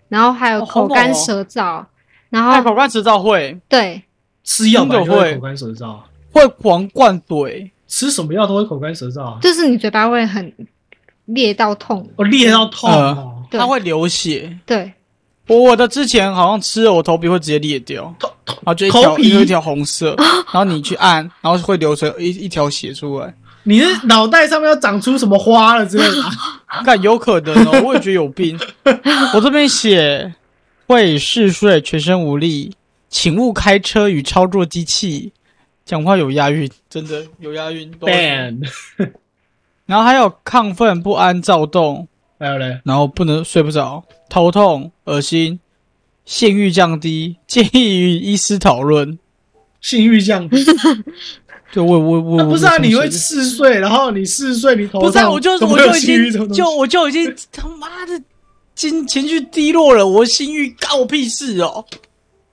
[0.09, 1.85] 然后还有口干哦舌燥，
[2.29, 4.03] 然那后口干舌燥会，对
[4.45, 5.97] 吃药就真的会会口干舌燥。
[6.33, 10.53] 会狂灌怼，吃什么药都会口干舌燥啊，就是你嘴巴会很
[11.25, 12.09] 裂到痛。
[12.15, 14.57] 哦，裂到痛它会流血。
[14.65, 14.93] 对，
[15.49, 18.15] 我我的之前好像吃了，我头皮会直接裂掉，
[18.57, 23.35] 然后就一条一条红色，然后你去按，然后会流成一一条血出来。
[23.63, 26.23] 你是脑袋上面要长出什么花了之类的
[26.67, 26.81] 啊？
[26.83, 28.59] 看有可能哦，我也觉得有病。
[29.35, 30.35] 我这边写
[30.87, 32.75] 会嗜睡、全身无力，
[33.09, 35.33] 请勿开车与操作机器。
[35.85, 37.93] 讲话有押韵，真的有押韵。
[38.01, 38.61] ban，
[39.87, 42.07] 然后还有亢奋、不安、躁动，
[42.39, 45.59] 还有嘞，然后不能睡不着、头痛、恶心、
[46.31, 49.19] 性欲降低，建议与医师讨论。
[49.81, 50.65] 性欲降低。
[51.75, 58.23] 对，我我我那不是啊，你会嗜睡，然后你嗜睡，你头不是啊，我就我就已经就我就已经他妈的
[58.77, 61.85] 情情绪低落了，我性欲干我屁事哦！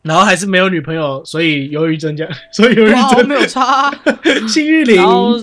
[0.02, 3.94] 然后还是没有女朋友，所以忧郁症加， 所以忧郁哇，我症没有差啊、
[4.50, 5.06] 性欲零然。
[5.06, 5.40] 后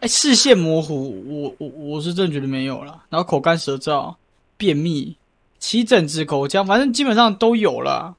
[0.00, 3.04] 哎，视线模糊，我我我是真的觉得没有了。
[3.08, 4.14] 然后口干舌燥、
[4.58, 5.16] 便秘、
[5.58, 8.14] 起疹子、口腔，反正基本上都有了。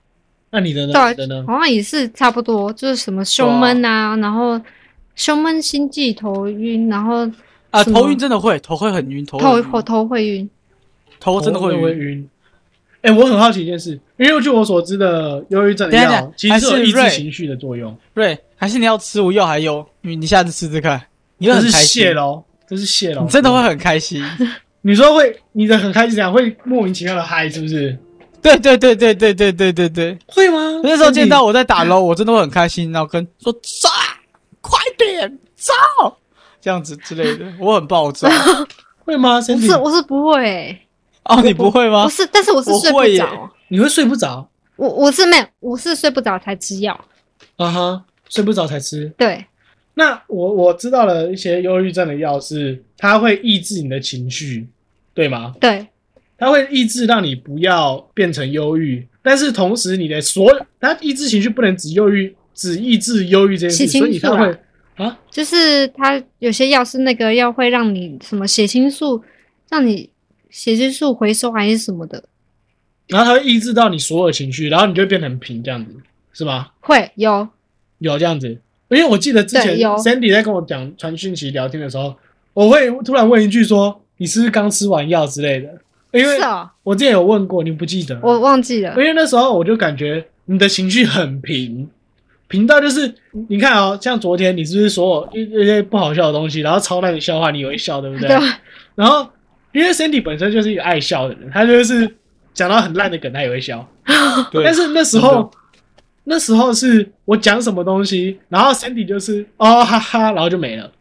[0.52, 0.94] 那你的呢？
[0.94, 1.46] 对你的呢？
[1.48, 4.60] 好像也是差不多，就是什么胸闷啊，然后
[5.16, 7.30] 胸闷、心悸、头晕，然后
[7.72, 10.50] 啊，头晕真的会，头会很晕，头头头头会晕。
[11.20, 12.00] 头真的会会晕。
[12.00, 12.30] 晕。
[13.02, 21.02] 哎、我很好奇一件事，因为据我所知的忧郁症药其实是有抑制情绪的作用，对，还是你要吃无药还有，你你下次试试看，
[21.38, 24.22] 你会这是很开心泄，喽，这是谢喽，你真的会很开心。
[24.82, 27.98] 你说会，你的很开心，这样会莫名其妙的嗨，是不是？
[28.42, 30.18] 对对对对对对对对对。
[30.28, 30.80] 会吗？
[30.84, 33.90] 那时候见到我在打 low，我真的会很开心，然后跟说炸，
[34.62, 35.74] 快点炸，
[36.62, 38.30] 这样子之类的， 我很暴躁。
[39.04, 39.42] 会吗？
[39.42, 40.82] 不是我是不会、欸，
[41.26, 42.10] 哦，你不会吗不？
[42.10, 43.50] 是，但是我是睡不着。
[43.68, 46.94] 你会睡不着，我我是没有，我是睡不着才吃药。
[47.58, 49.12] 啊哈，睡不着才吃。
[49.18, 49.46] 对，
[50.00, 54.66] 那我我知道了一些忧郁症的药是，它会抑制你的情绪，
[55.14, 55.54] 对吗？
[55.60, 55.86] 对，
[56.38, 64.50] 它会抑制让你不要变成忧郁，但是同时你的所有，它抑制情绪不能只忧郁，只抑制忧郁这件事，血清素所以它会
[64.96, 69.22] 啊啊，就是它有些药是那个药会让你什么血清素，
[69.70, 70.10] 让你
[70.50, 72.24] 血清素回收还是什么的，
[73.08, 75.94] 然后它会抑制到你所有情绪，然后你就会变得很平，这样子
[76.32, 76.70] 是吗？
[76.80, 77.50] 会有
[77.98, 82.16] 有这样子，因为我记得之前 Sandy 在跟我讲传讯息聊天的时候，
[82.54, 85.70] 我会突然问一句说：“你是不是刚吃完药之类的？”
[86.12, 86.40] 因为
[86.82, 88.20] 我之前有问过，你不记得？
[88.24, 89.04] 我忘记了因。
[89.04, 91.88] 为那时候我就感觉你的情绪很平，
[92.48, 93.14] 平到就是
[93.48, 98.28] 你看哦，像昨天你是不是所有一一些不好笑的东西，然后超烂的笑话你也会笑，对不对？
[98.28, 98.38] 对，
[98.96, 99.30] 然后
[99.72, 102.16] 因为 Sandy 本身就是一个爱笑的人，他就是
[102.56, 103.88] 讲到很烂的梗他也会笑，
[104.52, 105.52] 对但是那时候
[106.24, 110.92] 那时候是我讲什么东西，然后 Sandy 就是哦哈哈，然后就没了，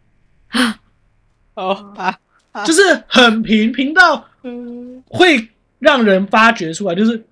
[1.54, 2.18] 哦啊，
[2.52, 7.22] 啊就是很平平到嗯会让人发觉出来，就是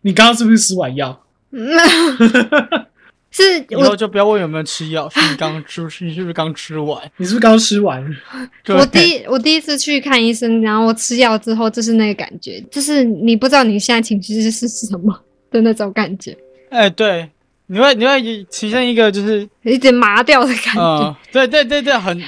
[0.00, 1.24] 你刚刚是不是吃完药？
[1.50, 1.62] 嗯
[3.34, 7.00] 是以后我就不要问有没有吃药，是你刚吃，是你是不是刚吃完？
[7.16, 8.04] 你是不是刚吃完？
[8.68, 15.18] 我第一我第一次去看医生，然后我吃药之后，就是那个感觉，就是你不知道你现在情绪是是什么
[15.50, 16.36] 的那种感觉，
[16.72, 17.30] 哎，对，
[17.66, 20.80] 你会你会体现一个就是有一点麻掉的感觉。
[20.80, 22.18] 嗯，对对对对，很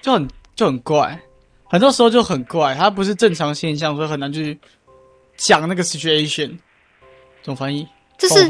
[0.00, 1.20] 就很就很怪，
[1.64, 4.58] 很多时候就很怪，它不是正常现象，所以很难去
[5.36, 6.56] 讲那个 situation。
[7.42, 7.86] 怎么翻译？
[8.16, 8.46] 这是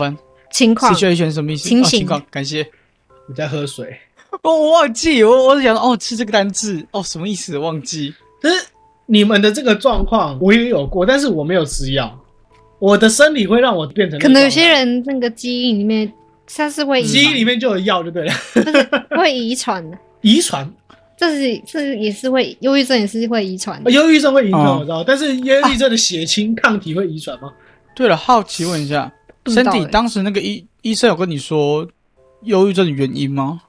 [0.53, 1.69] 情况，situation 什么意思？
[1.69, 2.65] 情形哦情况，感谢。
[3.27, 3.97] 你在喝水。
[4.43, 7.59] 哦，我忘记，我我是想哦，吃这个单字哦，什么意思？
[7.59, 8.15] 忘记。
[8.41, 8.67] 但是
[9.07, 12.20] 你们的这个状况我也有过，但是我没有吃药，
[12.81, 16.13] 我的生理会让我变成可能有些人那个基因里面
[16.53, 18.35] 它是会基因里面就有药就对了，
[19.11, 20.69] 会遗传的，遗传。
[21.17, 23.91] 这是这也是会忧郁症也是会遗传的。
[23.91, 27.53] 忧郁症会遗传哦我知道，但是忧郁症的血清抗体会遗传吗？
[27.95, 29.13] 对了，好奇问一下
[29.43, 31.87] 不知道，Sandy，欸当时那个医医生有跟你说
[32.45, 33.61] 忧郁症的原因吗？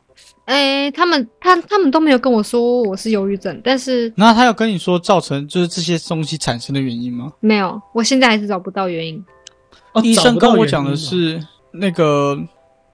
[0.51, 7.31] 哎、他们他他们都没有跟我说我是忧郁症，但是那他有跟你说造成就是这些东西产生的原因吗？
[7.39, 9.23] 没有，我现在还是找不到原因。
[9.93, 12.37] 哦医生跟我讲的是那个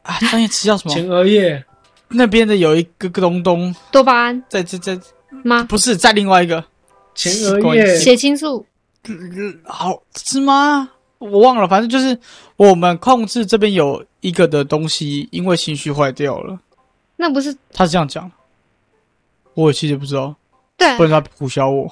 [0.04, 1.10] 啊，专业词叫什么前？
[1.10, 1.64] 额叶
[2.10, 5.00] 那边的有一个个东东多巴胺在在在，
[5.44, 5.64] 吗？
[5.64, 6.64] 不是在另外一个，
[7.16, 8.64] 前额叶血清素
[9.06, 9.14] 呃
[9.66, 10.90] 好是吗？
[11.18, 12.16] 我忘了，反正就是
[12.56, 16.60] 我们控制这边有一个的东西，因为情绪坏掉了。
[17.18, 18.32] 那不是他是这样讲，
[19.54, 20.36] 我其实也不知道，
[20.78, 21.92] 对不，然他胡笑我。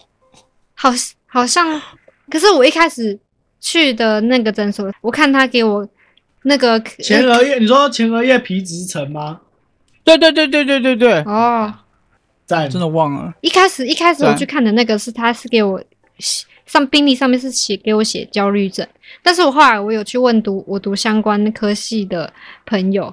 [0.74, 0.90] 好
[1.26, 1.82] 好像，
[2.30, 3.20] 可是我一开始
[3.60, 5.88] 去的那个诊所，我看他给我
[6.44, 9.42] 那个前额叶，你说前额叶皮质层吗？
[10.04, 11.74] 对对对对对对对，哦，
[12.46, 13.34] 在，真的忘了。
[13.42, 15.84] 一开始一开始我去看的那个是他是给我
[16.20, 18.88] 写上病历上面是写给我写焦虑症，
[19.24, 22.32] 但是我后来我有去问读我读相关科系的
[22.66, 23.12] 朋友，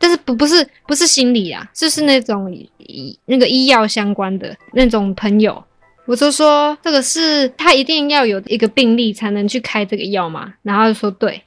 [0.00, 5.62] 但是不不是不是心理啊，就是那种医那个医药相关的那种朋友。
[6.06, 11.40] 我就说这个是他一定要有一个病例才能去开这个药嘛，然后就说对，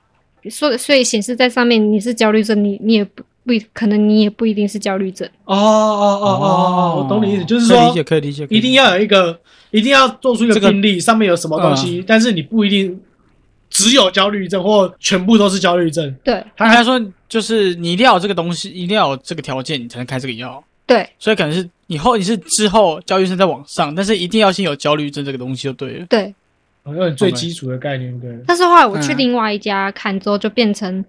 [0.49, 5.27] 所所以显示在上面你是焦虑症，你你也不不一可能你也不一定是焦虑症。
[5.43, 9.37] 哦哦哦哦哦，我懂你意思，就是说可以理解，可以理解，一定要有一个，
[9.71, 12.97] 一定要做出一个病例，上面有什么东西，但是你不一定
[13.73, 16.15] 只有焦虑症或全部都是焦虑症。
[16.23, 20.63] 对他还说就是你一定要有这个东西，一定要有这个条件，你才能开这个药。
[20.85, 26.05] 对所以可能是以后你是之后焦虑症再往上，但是一定要先有焦虑症这个东西就对了。
[26.05, 26.33] 对，
[26.83, 28.37] 好像最基础的概念，对。
[28.45, 31.03] 但是后来我去嗯另外一家看之后，就变成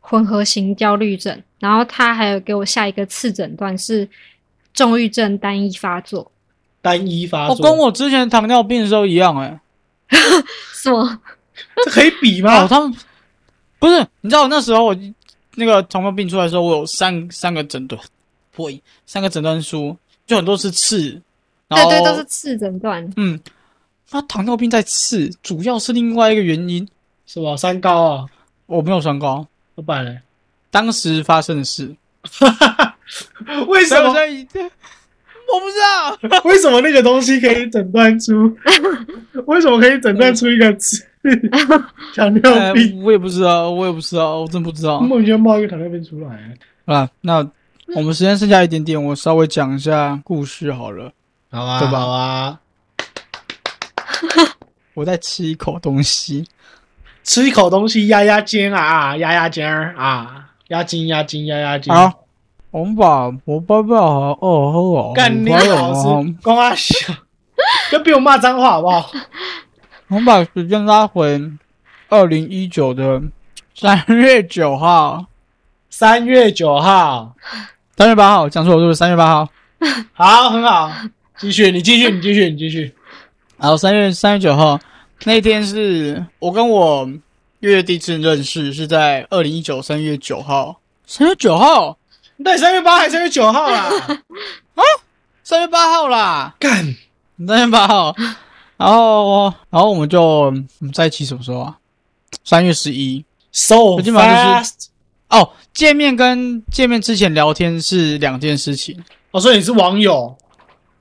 [0.00, 4.08] 混合型焦虑症，然后他还有给我下一个次诊断是
[4.72, 6.32] 重郁症单一发作，
[6.80, 9.60] 单一发哦，作，跟我之前糖尿病的时候一样哎、
[10.72, 11.20] 是吗？
[11.84, 12.68] 这可以比哦，吗？
[12.68, 12.94] 他们
[13.78, 14.96] 不是，你知道我那时候我
[15.54, 18.00] 那个糖尿病出来的时候，我有三三个诊断，
[18.52, 18.70] 不，
[19.06, 19.96] 三个诊断书，
[20.26, 21.20] 就很多是刺，
[21.68, 23.08] 然后对对，都是刺诊断。
[23.16, 23.38] 嗯，
[24.10, 26.88] 那糖尿病在刺，主要是另外一个原因，
[27.26, 27.56] 是吧？
[27.56, 28.26] 三高啊，
[28.66, 30.22] 我没有三高，我本来？
[30.70, 31.96] 当时发生的事，
[33.68, 34.14] 为什么？
[35.50, 38.54] 我不知道，为什么那个东西可以诊断出？
[39.46, 41.07] 为什么可以诊断出一个字？
[42.14, 45.00] 糖尿呃病，我也不知道，我也不知道，我真不知道。
[45.00, 46.54] 莫名其妙冒一个糖尿病出来。
[46.86, 47.46] 啊，那
[47.94, 51.12] 我们时间剩下一点点，我稍微讲一下故事好了。
[51.50, 52.60] 好啊，对吧好啊，
[54.94, 56.46] 我再吃一口东西，
[57.24, 61.92] 吃一口东西压压惊啊，压压惊啊，压惊压惊压压惊。
[61.94, 62.12] 好，
[62.70, 66.94] 我们把我爸爸好哦干你我老师，光啊小，
[67.90, 69.10] 就比我骂脏话好不好？
[70.08, 71.38] 我们把时间拉回
[72.08, 73.20] 二零一九的
[73.74, 75.26] 三月九号，
[75.90, 77.34] 三月九号，
[77.94, 79.48] 三月八号，讲错了，是不是三月八号？
[80.14, 80.90] 好，很好，
[81.36, 82.94] 继续，你继续，你继续，你继续。
[83.58, 84.80] 然后三月三月九号。
[85.24, 87.06] 那天是我跟我
[87.60, 91.98] 月月第一次认识，是在二零一九三月九号，三月九号，
[92.42, 93.90] 对，三月八还是三月九号啦？
[95.44, 96.54] 三月八号啦。
[96.58, 96.96] 干，
[97.46, 98.16] 三月八号，
[98.78, 101.76] 然后然后我们就我们在一起什么时候啊？
[102.44, 103.22] 三月十一
[103.52, 104.70] so 基本上 fast
[105.30, 105.36] 就。
[105.36, 105.50] 哦。
[105.74, 109.00] 见面跟见面之前聊天是两件事情。
[109.30, 110.36] 哦，所以你是网友，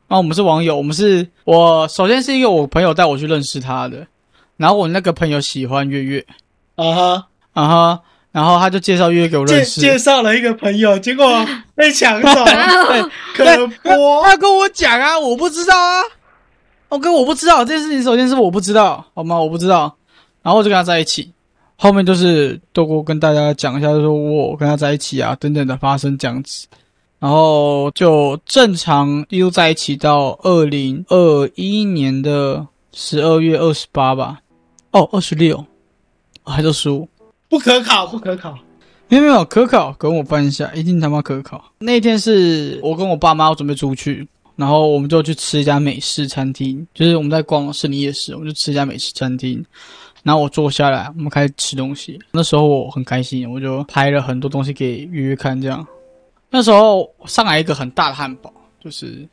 [0.08, 4.06] 然后我们是网友，我们是我首先是一个我朋友带我去认识他的，
[4.56, 6.24] 然后我那个朋友喜欢月月，
[6.76, 8.02] 啊哈，啊哈，
[8.32, 9.82] 然后他就介绍月月给我认识。
[9.82, 13.02] 介绍了一个朋友，结果被抢走， 对，
[13.34, 14.24] 可播。
[14.24, 16.04] 他跟我讲啊，我不知道啊。
[16.90, 19.38] OK，我不知道这件事情，首先是我不知道，好吗？
[19.40, 19.94] 我不知道，
[20.42, 21.32] 然后我就跟他在一起。
[21.76, 26.66] 后面就是豆哥跟大家讲一下，就说我跟他在一起啊，等等的发生这样子，
[27.20, 34.40] 然后就正常一路在一起到二零二一年的十二月二十八吧，
[34.92, 35.64] 哦，二十六，
[36.44, 37.08] 还是十五？
[37.50, 38.58] 不可考，不可考。
[39.10, 41.64] 没有没有，可考，跟我翻一下，一定他妈可考。
[41.78, 44.28] 那天是我跟我爸妈准备出去，
[44.58, 49.66] 然后我们就去吃一家美式餐厅，就是我们在逛市里夜市，我们就吃一家美式餐厅。
[50.24, 52.20] 然后我坐下来，我们开始吃东西。
[52.32, 55.88] 那时候我很开心，我就拍了很多东西给月月看，这样。
[56.50, 58.52] 那时候上来一个很大的汉堡，
[58.84, 59.26] 就是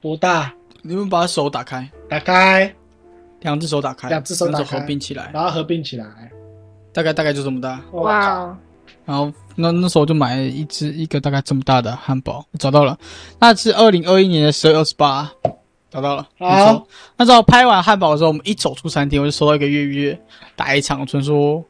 [0.00, 0.52] 多大？
[0.80, 2.74] 你们把手打开，打开，
[3.42, 6.06] 两只手打开，两只手打开合并起来，然后合并起来。
[6.92, 7.80] 大概大概就这么大。
[7.92, 8.56] 哇哦，
[9.04, 12.98] 然后那那时候我就买了一只一个大概这么大的汉堡，找到了，
[13.38, 15.30] 那是二零二一年的十二月二十八，
[15.90, 16.26] 找到了。
[16.38, 20.20] 没好错，那时候拍完汉堡的时候，我们一走出餐厅，我就收到一个月月
[20.56, 21.62] 打一场传说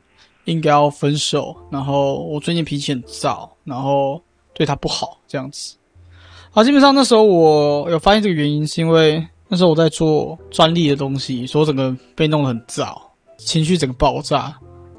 [0.44, 4.20] 应该要分手，然后我最近脾气很燥，然后
[4.52, 5.76] 对他不好这样子。
[6.50, 12.94] 好，基本上那时候我有发现这个原因，是因为那时候我在做专利的东西，所以我整个被弄得很燥，
[13.38, 14.54] 情绪整个爆炸。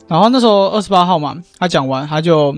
[0.07, 2.55] 然后那时候二十八号嘛，他讲完他就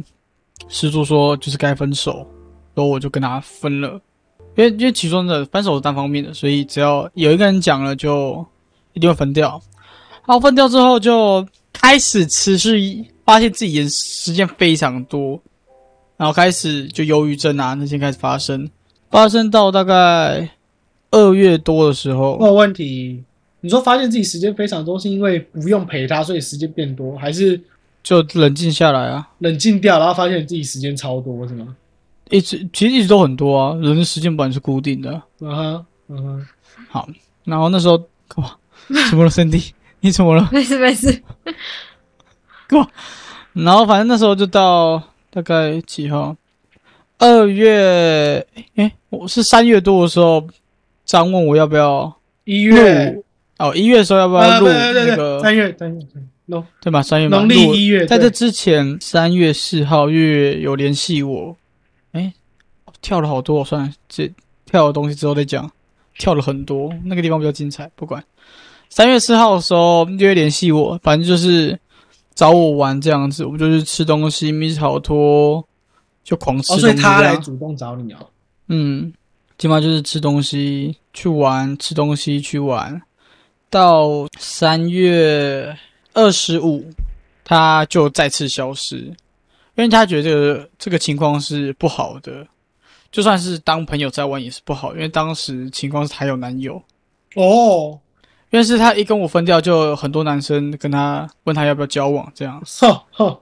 [0.68, 2.28] 失主说就是该分手，
[2.74, 4.00] 然后我就跟他分了，
[4.56, 8.46] 因为因为其中的分手是单方面的，所以只要有一个人讲了，就
[8.94, 9.62] 一定会分掉。
[10.26, 15.40] 然后分掉之后就开始持续发现自己的时间非常多，
[16.18, 18.68] 然后开始就忧郁症啊那些开始发生，
[19.12, 20.50] 发生到大概
[21.12, 23.24] 二月多的时候，我有问题，
[23.66, 27.60] 你说发现自己时间非常多，是因为不用陪他，所以时间变多，还是
[28.04, 29.28] 就冷静下来啊。
[29.40, 31.76] 冷静掉，然后发现自己时间超多，是吗？
[32.30, 35.20] 一直其实一直都很多啊，人的时间本来是固定的。
[35.42, 36.48] 嗯哼，嗯哼，
[36.90, 37.10] 好，
[37.44, 37.98] 然后那时候
[38.28, 38.52] 干嘛，
[39.10, 39.72] 怎么了，Cindy？
[40.00, 40.48] 你怎么了？
[40.54, 41.24] 没事没事，
[43.54, 45.02] 然后反正那时候就到
[45.32, 46.38] 大概几号？
[47.18, 48.46] 二月，
[48.76, 50.46] 诶，我是三月多的时候，
[51.04, 53.24] 张问我要不要一月，
[53.58, 57.02] 哦，一月的时候要不要啊，录那个三月，三月，三对吧？
[57.02, 61.56] 三月嘛农历一月，在这之前，三月四号月有联系我，
[62.12, 62.34] 哎，
[63.02, 64.32] 跳了好多，算了，这
[64.66, 65.72] 跳的东西之后再讲，
[66.18, 68.24] 跳了很多，那个地方比较精彩，不管。
[68.90, 71.78] 三月四号的时候就会联系我，反正就是
[72.36, 75.66] 找我玩这样子，我们就是吃东西，密室逃脱，
[76.24, 77.22] 就狂吃哦，东西所以他。
[77.22, 78.18] 来主动找你哦，
[78.68, 79.12] 嗯，
[79.58, 83.02] 基本上就是吃东西去玩，吃东西去玩，
[83.70, 85.78] 到三月
[86.14, 86.90] 二十五，
[87.44, 92.48] 他就再次消失，因为他觉得这个这个情况是不好的，
[93.12, 96.82] 就算是当朋友在玩也是不好，因为当时情况是还有男友，
[97.36, 98.00] 哦，
[98.52, 102.62] 因为是他一跟我分掉，就很多男生跟他问他要不要交往，这样。
[102.80, 103.38] 哼哼，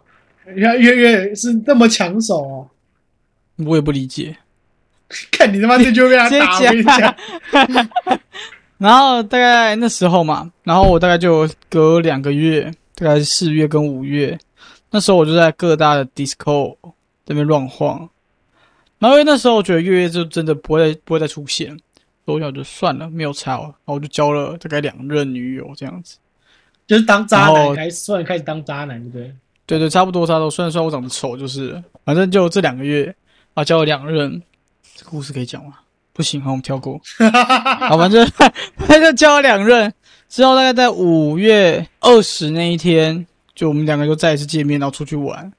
[0.55, 2.67] 月月月是这么抢手哦，
[3.65, 4.35] 我也不理解。
[5.31, 7.15] 看你他妈这就被他打，我跟你讲，
[8.83, 14.37] 然后大概那时候嘛，然后我大概就隔两个月，大概是四月跟五月，
[14.91, 16.75] 那时候我就在各大的 disco
[17.25, 18.09] 这边乱晃。
[18.99, 21.69] 然后因为那时候我觉得月月就真的不会不会再出现，
[22.25, 23.63] 所以我想就算了，没有差了。
[23.63, 26.17] 然后我就交了大概两任女友这样子。
[26.85, 29.35] 就是当渣男开始，突然开始当渣男，对不对？
[29.65, 30.51] 对对，差不多差不多。
[30.51, 33.15] 虽然说我长得丑，就是反正就这两个月
[33.53, 34.43] 啊，交了两任。
[34.93, 35.75] 这个故事可以讲吗？
[36.13, 37.01] 不行，好，我们跳过。
[37.89, 38.25] 好，反正
[38.77, 39.91] 他就交了两任，
[40.29, 45.51] 之后大概在五月二十那一天，就我们两个就再一次见面，然后出去玩。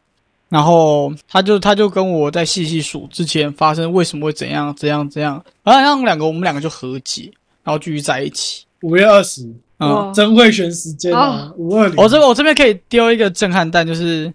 [0.48, 7.28] 然后他就他就跟我在细细数之前发生为什么会怎样怎样怎样，然后让两个我们两个就和解，
[7.64, 8.64] 然后继续在一起。
[8.82, 9.42] 五月二十，
[9.78, 11.96] 嗯，哇真会选时间啊，五二零。
[11.96, 14.32] 我这我这边可以丢一个震撼弹，就是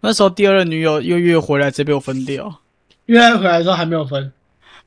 [0.00, 2.60] 那时候第二任女友又约回来，直接被我分掉。
[3.06, 4.32] 月月回来的时候还没有分，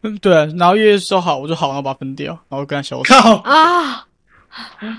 [0.06, 3.14] 嗯， 对，然后月月说好，我就好，然后把它分掉，然后跟他消失。
[3.14, 4.06] 靠，啊，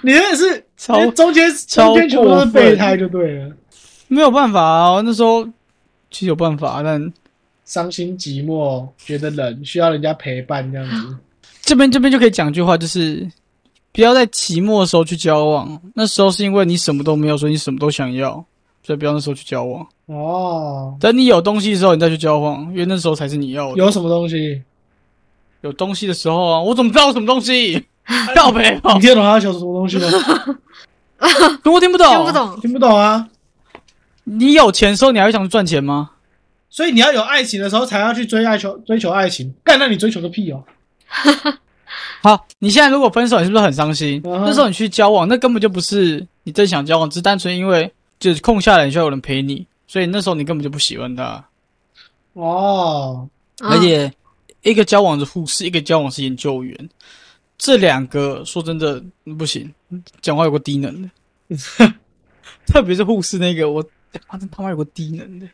[0.02, 3.52] 你那是超中间超中间全部都是备胎就对了，
[4.08, 5.44] 没有办法啊，那时候
[6.10, 7.12] 其实有办法，但
[7.64, 11.16] 伤心寂寞，觉得冷，需要人家陪伴这样子。
[11.62, 13.26] 这边这边就可以讲一句话，就是
[13.92, 15.80] 不要在期末的时候去交往。
[15.94, 18.32] 那时候是因为你什么都没有，所以你什么都想要，
[18.84, 19.84] 所以不要那时候去交往。
[20.06, 23.76] 哦，等你有东西的时候，你再去交往，因为那时候才是你要的。
[23.78, 24.62] 有什么东西？
[25.62, 27.86] 有东西的时候啊，我怎么知道有什么东西？
[28.36, 30.58] 告白哦你，听得懂他要求什么东西吗？
[31.64, 32.32] 我听不懂，听不。
[32.32, 33.28] 懂，听不懂啊。
[34.24, 36.10] 你有钱的时候，你还会想去赚钱吗？
[36.70, 40.62] 所以你要有爱情的时候才要去追爱求追求爱情，干那你追求个屁哦！
[42.22, 44.20] 好，你现在如果分手，你是不是很伤心？
[44.24, 51.44] 那时候你去交往，那根本就不是你真想交往，只是单纯因为就是空下来，你需要有人陪你，所以那时候你根本就不喜欢他。
[52.34, 53.26] 哦，
[53.60, 54.12] 啊而且
[54.70, 56.76] 一个交往是护士，一个交往是研究员，
[57.56, 59.02] 这两个说真的
[59.38, 59.72] 不行，
[60.20, 61.08] 讲话有个低能的，
[62.66, 63.84] 特别是护士那个，我
[64.28, 65.46] 他真他妈有个低能的，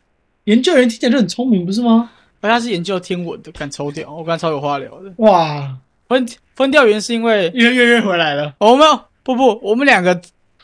[0.45, 2.09] 研究员听起来就很聪明，不是吗？
[2.41, 5.13] 而他是研究天文的，敢抽掉，我跟他超有话聊的。
[5.17, 5.77] 哇，
[6.09, 8.85] 分分掉原因是因为因为月月回来了，我们
[9.23, 10.13] 不不，我们两个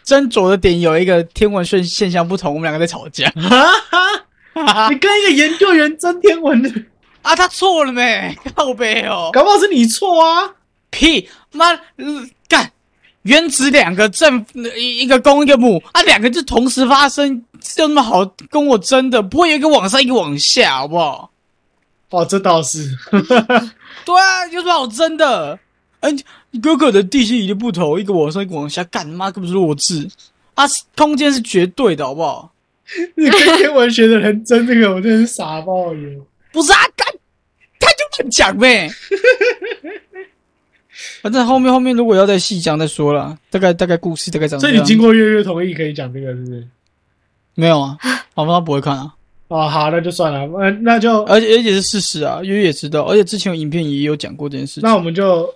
[0.04, 3.30] 斟酌的点有一个天文现现象不同，我们两个在吵架。
[3.30, 3.64] 哈
[4.54, 6.70] 哈，你跟一个研究员争天文的，
[7.22, 8.36] 啊，他错了没？
[8.56, 10.50] 靠背哦，搞不好是你错啊！
[10.90, 12.72] 屁妈呃干！
[13.24, 14.44] 原子两个正
[14.78, 17.44] 一一个公一个母啊，两个就同时发生，
[17.78, 19.22] 有那么好跟我争的？
[19.22, 21.30] 不会有一个往上一个往下，好不好？
[22.10, 22.90] 哦，这倒是，
[24.06, 25.60] 对啊，有什么好争的？
[26.00, 26.10] 哎、
[26.62, 30.10] 哥哥的地心引力不同，一个往上一个往下，干妈根本是弱智
[30.56, 30.66] 啊！
[30.96, 32.52] 空间是绝对的，好不好？
[33.16, 36.20] 你跟天文学的人争这个，我真的是傻爆眼。
[36.60, 37.08] 不是啊，干
[37.80, 38.90] 他就乱讲呗。
[41.22, 44.76] 反正后面后面如果要再细讲再说了，大概大概故事大概长这样。
[44.76, 46.68] 所以你经过月月同意可以讲这个，是不是？
[47.56, 47.98] 没有啊？
[48.36, 48.56] 好吗？
[48.56, 49.16] 他不会看啊，
[49.48, 54.84] 哦，好，那就算了，那那就而且而且是事实啊，月月也知道，而且之前有影片也有讲过这件事情。
[54.84, 55.54] 那我们就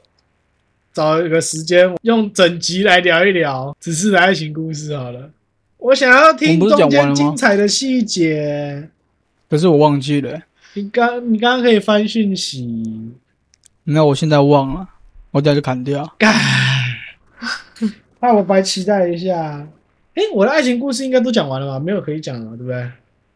[0.94, 5.30] 找一个时间，用整集来聊一聊只是的爱情故事好了。
[5.78, 8.90] 我想要听中间精彩的细节。
[9.50, 10.42] 可是我忘记了、
[10.76, 13.12] 你刚你刚刚可以翻讯息，
[13.84, 14.88] 那我现在忘了，
[15.32, 16.16] 我等下就砍掉。
[16.18, 16.34] 干，
[18.20, 19.68] 那我白期待一下。
[20.16, 21.80] 诶，我的爱情故事应该都讲完了吧？
[21.80, 22.90] 没有可以讲了，对不对？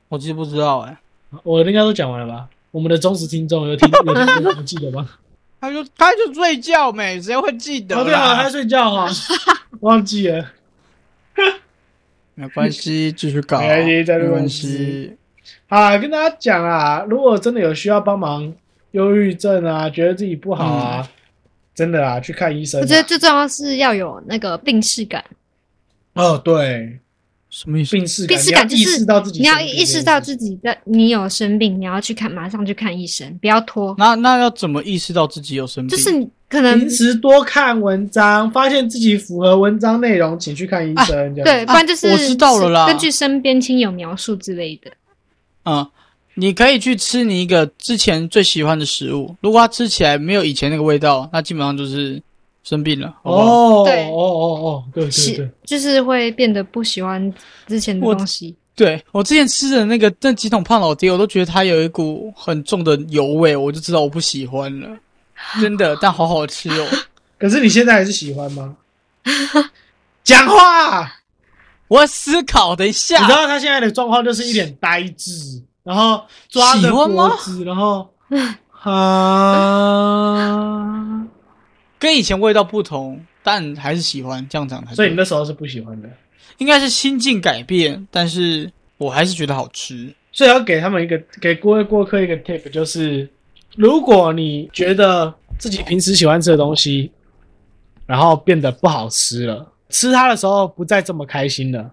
[0.10, 0.98] 我其实不知道哎、
[1.44, 2.48] 我的应该都讲完了吧？
[2.72, 5.08] 我们的忠实听众有听 有听有记得吗？
[5.60, 9.08] 他就他就睡觉没，谁会记得哦，对啊，他睡觉哈，
[9.82, 10.46] 忘记了。
[12.36, 15.17] 没关系，继续搞，没关系再没关系。
[15.68, 18.54] 啊，跟大家讲啊，如果真的有需要帮忙，
[18.92, 21.10] 忧郁症啊，觉得自己不好啊，
[21.76, 22.82] 真的啊，去看医生啊。
[22.82, 25.24] 我觉得最重要是要有那个病视感，
[26.14, 26.98] 哦，对，
[27.50, 27.98] 什么意思？
[27.98, 33.94] 病视感，病视感就你要意是识到自己你要意识到自己的你有生病，你要去看，马上去看医生，不要拖。
[33.98, 35.90] 那那要怎么意识到自己有生病？
[35.90, 41.36] 就是你可能平时多看文章，发现自己符合文章内容，请去看医生。
[41.36, 44.90] 这样对，不然就是、啊我知道了啦根据身边亲友描述之类的。
[45.68, 45.86] 嗯，
[46.36, 52.22] 你可以去吃你一个之前最喜欢的食物，如果它吃起来没有以前那个味道，那基本上就是
[52.64, 53.44] 生病了，好不好？
[53.44, 57.34] 哦，对哦哦哦，对对喜对，就是会变得不喜欢
[57.68, 58.56] 之前的东西。
[58.76, 64.88] 对我之前吃的那个那几桶胖老爹，我都觉得它有一股很重的油味，我就知道我不喜欢了，
[65.60, 66.88] 真的，但好好吃哦。
[67.40, 68.76] 可是你现在还是喜欢吗？
[70.24, 71.12] 讲话，
[71.88, 78.10] 我思考，等一下你知，道他现在的状况就是一脸呆滞，然后抓着脖子，然后
[78.84, 79.68] 啊，
[81.98, 84.86] 跟以前味道不同，但还是喜欢，这样讲。
[84.94, 86.10] 所以你那时候是不喜欢的，
[86.58, 90.14] 应该是心境改变，但是我还是觉得好吃。
[90.32, 93.28] 所以要给他们一个给各位过客一个 tip，就是
[93.76, 97.12] 如果你觉得自己平时喜欢吃的东西，
[98.06, 101.92] 然后变得不好吃了，吃它的时候不再这么开心了，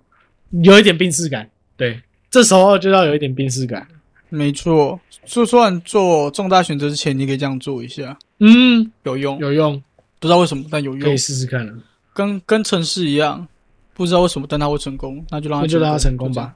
[0.62, 3.86] 有一点病逝感，对，这时候就要有一点病逝感。
[4.28, 9.38] 没错，说说完做重大选择之前，你可以这样做一下，嗯，有用。
[9.38, 9.80] 有用，
[10.18, 11.72] 不知道为什么，但有用可以，试试看了，
[12.12, 13.46] 跟跟城市一样，
[13.94, 16.52] 不知道为什么，但它会成功，那就让他那就让它成功吧。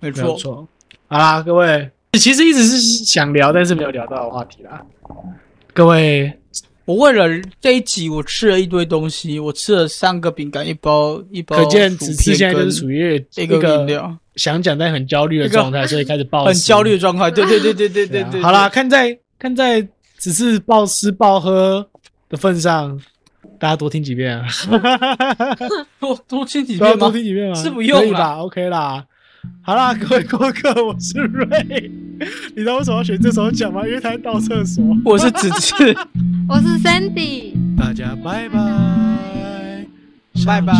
[0.00, 0.68] 没错，没错。
[1.06, 4.84] 好啦，各位，其实一直是想聊，但是没有聊到的话题啦。
[5.72, 6.30] 各位，
[6.84, 7.26] 我为了
[7.60, 11.56] 这一集，我吃了一堆东西，我吃了三个饼干，一包一包。
[11.56, 17.30] 可见只吃现在就是属于一个料，想讲但很焦虑的状态，所以开始暴很焦虑的状态。
[17.30, 18.42] 对对对对对对对。
[18.42, 19.86] 好啦，看在看在
[20.18, 21.86] 只是暴吃暴喝
[22.28, 23.00] 的份上，
[23.58, 24.46] 大家多听几遍啊，
[25.98, 27.54] 多多听几遍，多听几遍吗？
[27.62, 29.04] 是不用了，OK 啦。
[29.62, 31.90] 好啦，各位过客，我是瑞。
[32.54, 33.86] 你知道为什么要选这首讲吗？
[33.86, 34.84] 因为他在倒厕所。
[35.04, 35.74] 我是子次，
[36.48, 37.52] 我是 Sandy。
[37.76, 39.86] 大家拜拜，
[40.46, 40.72] 拜拜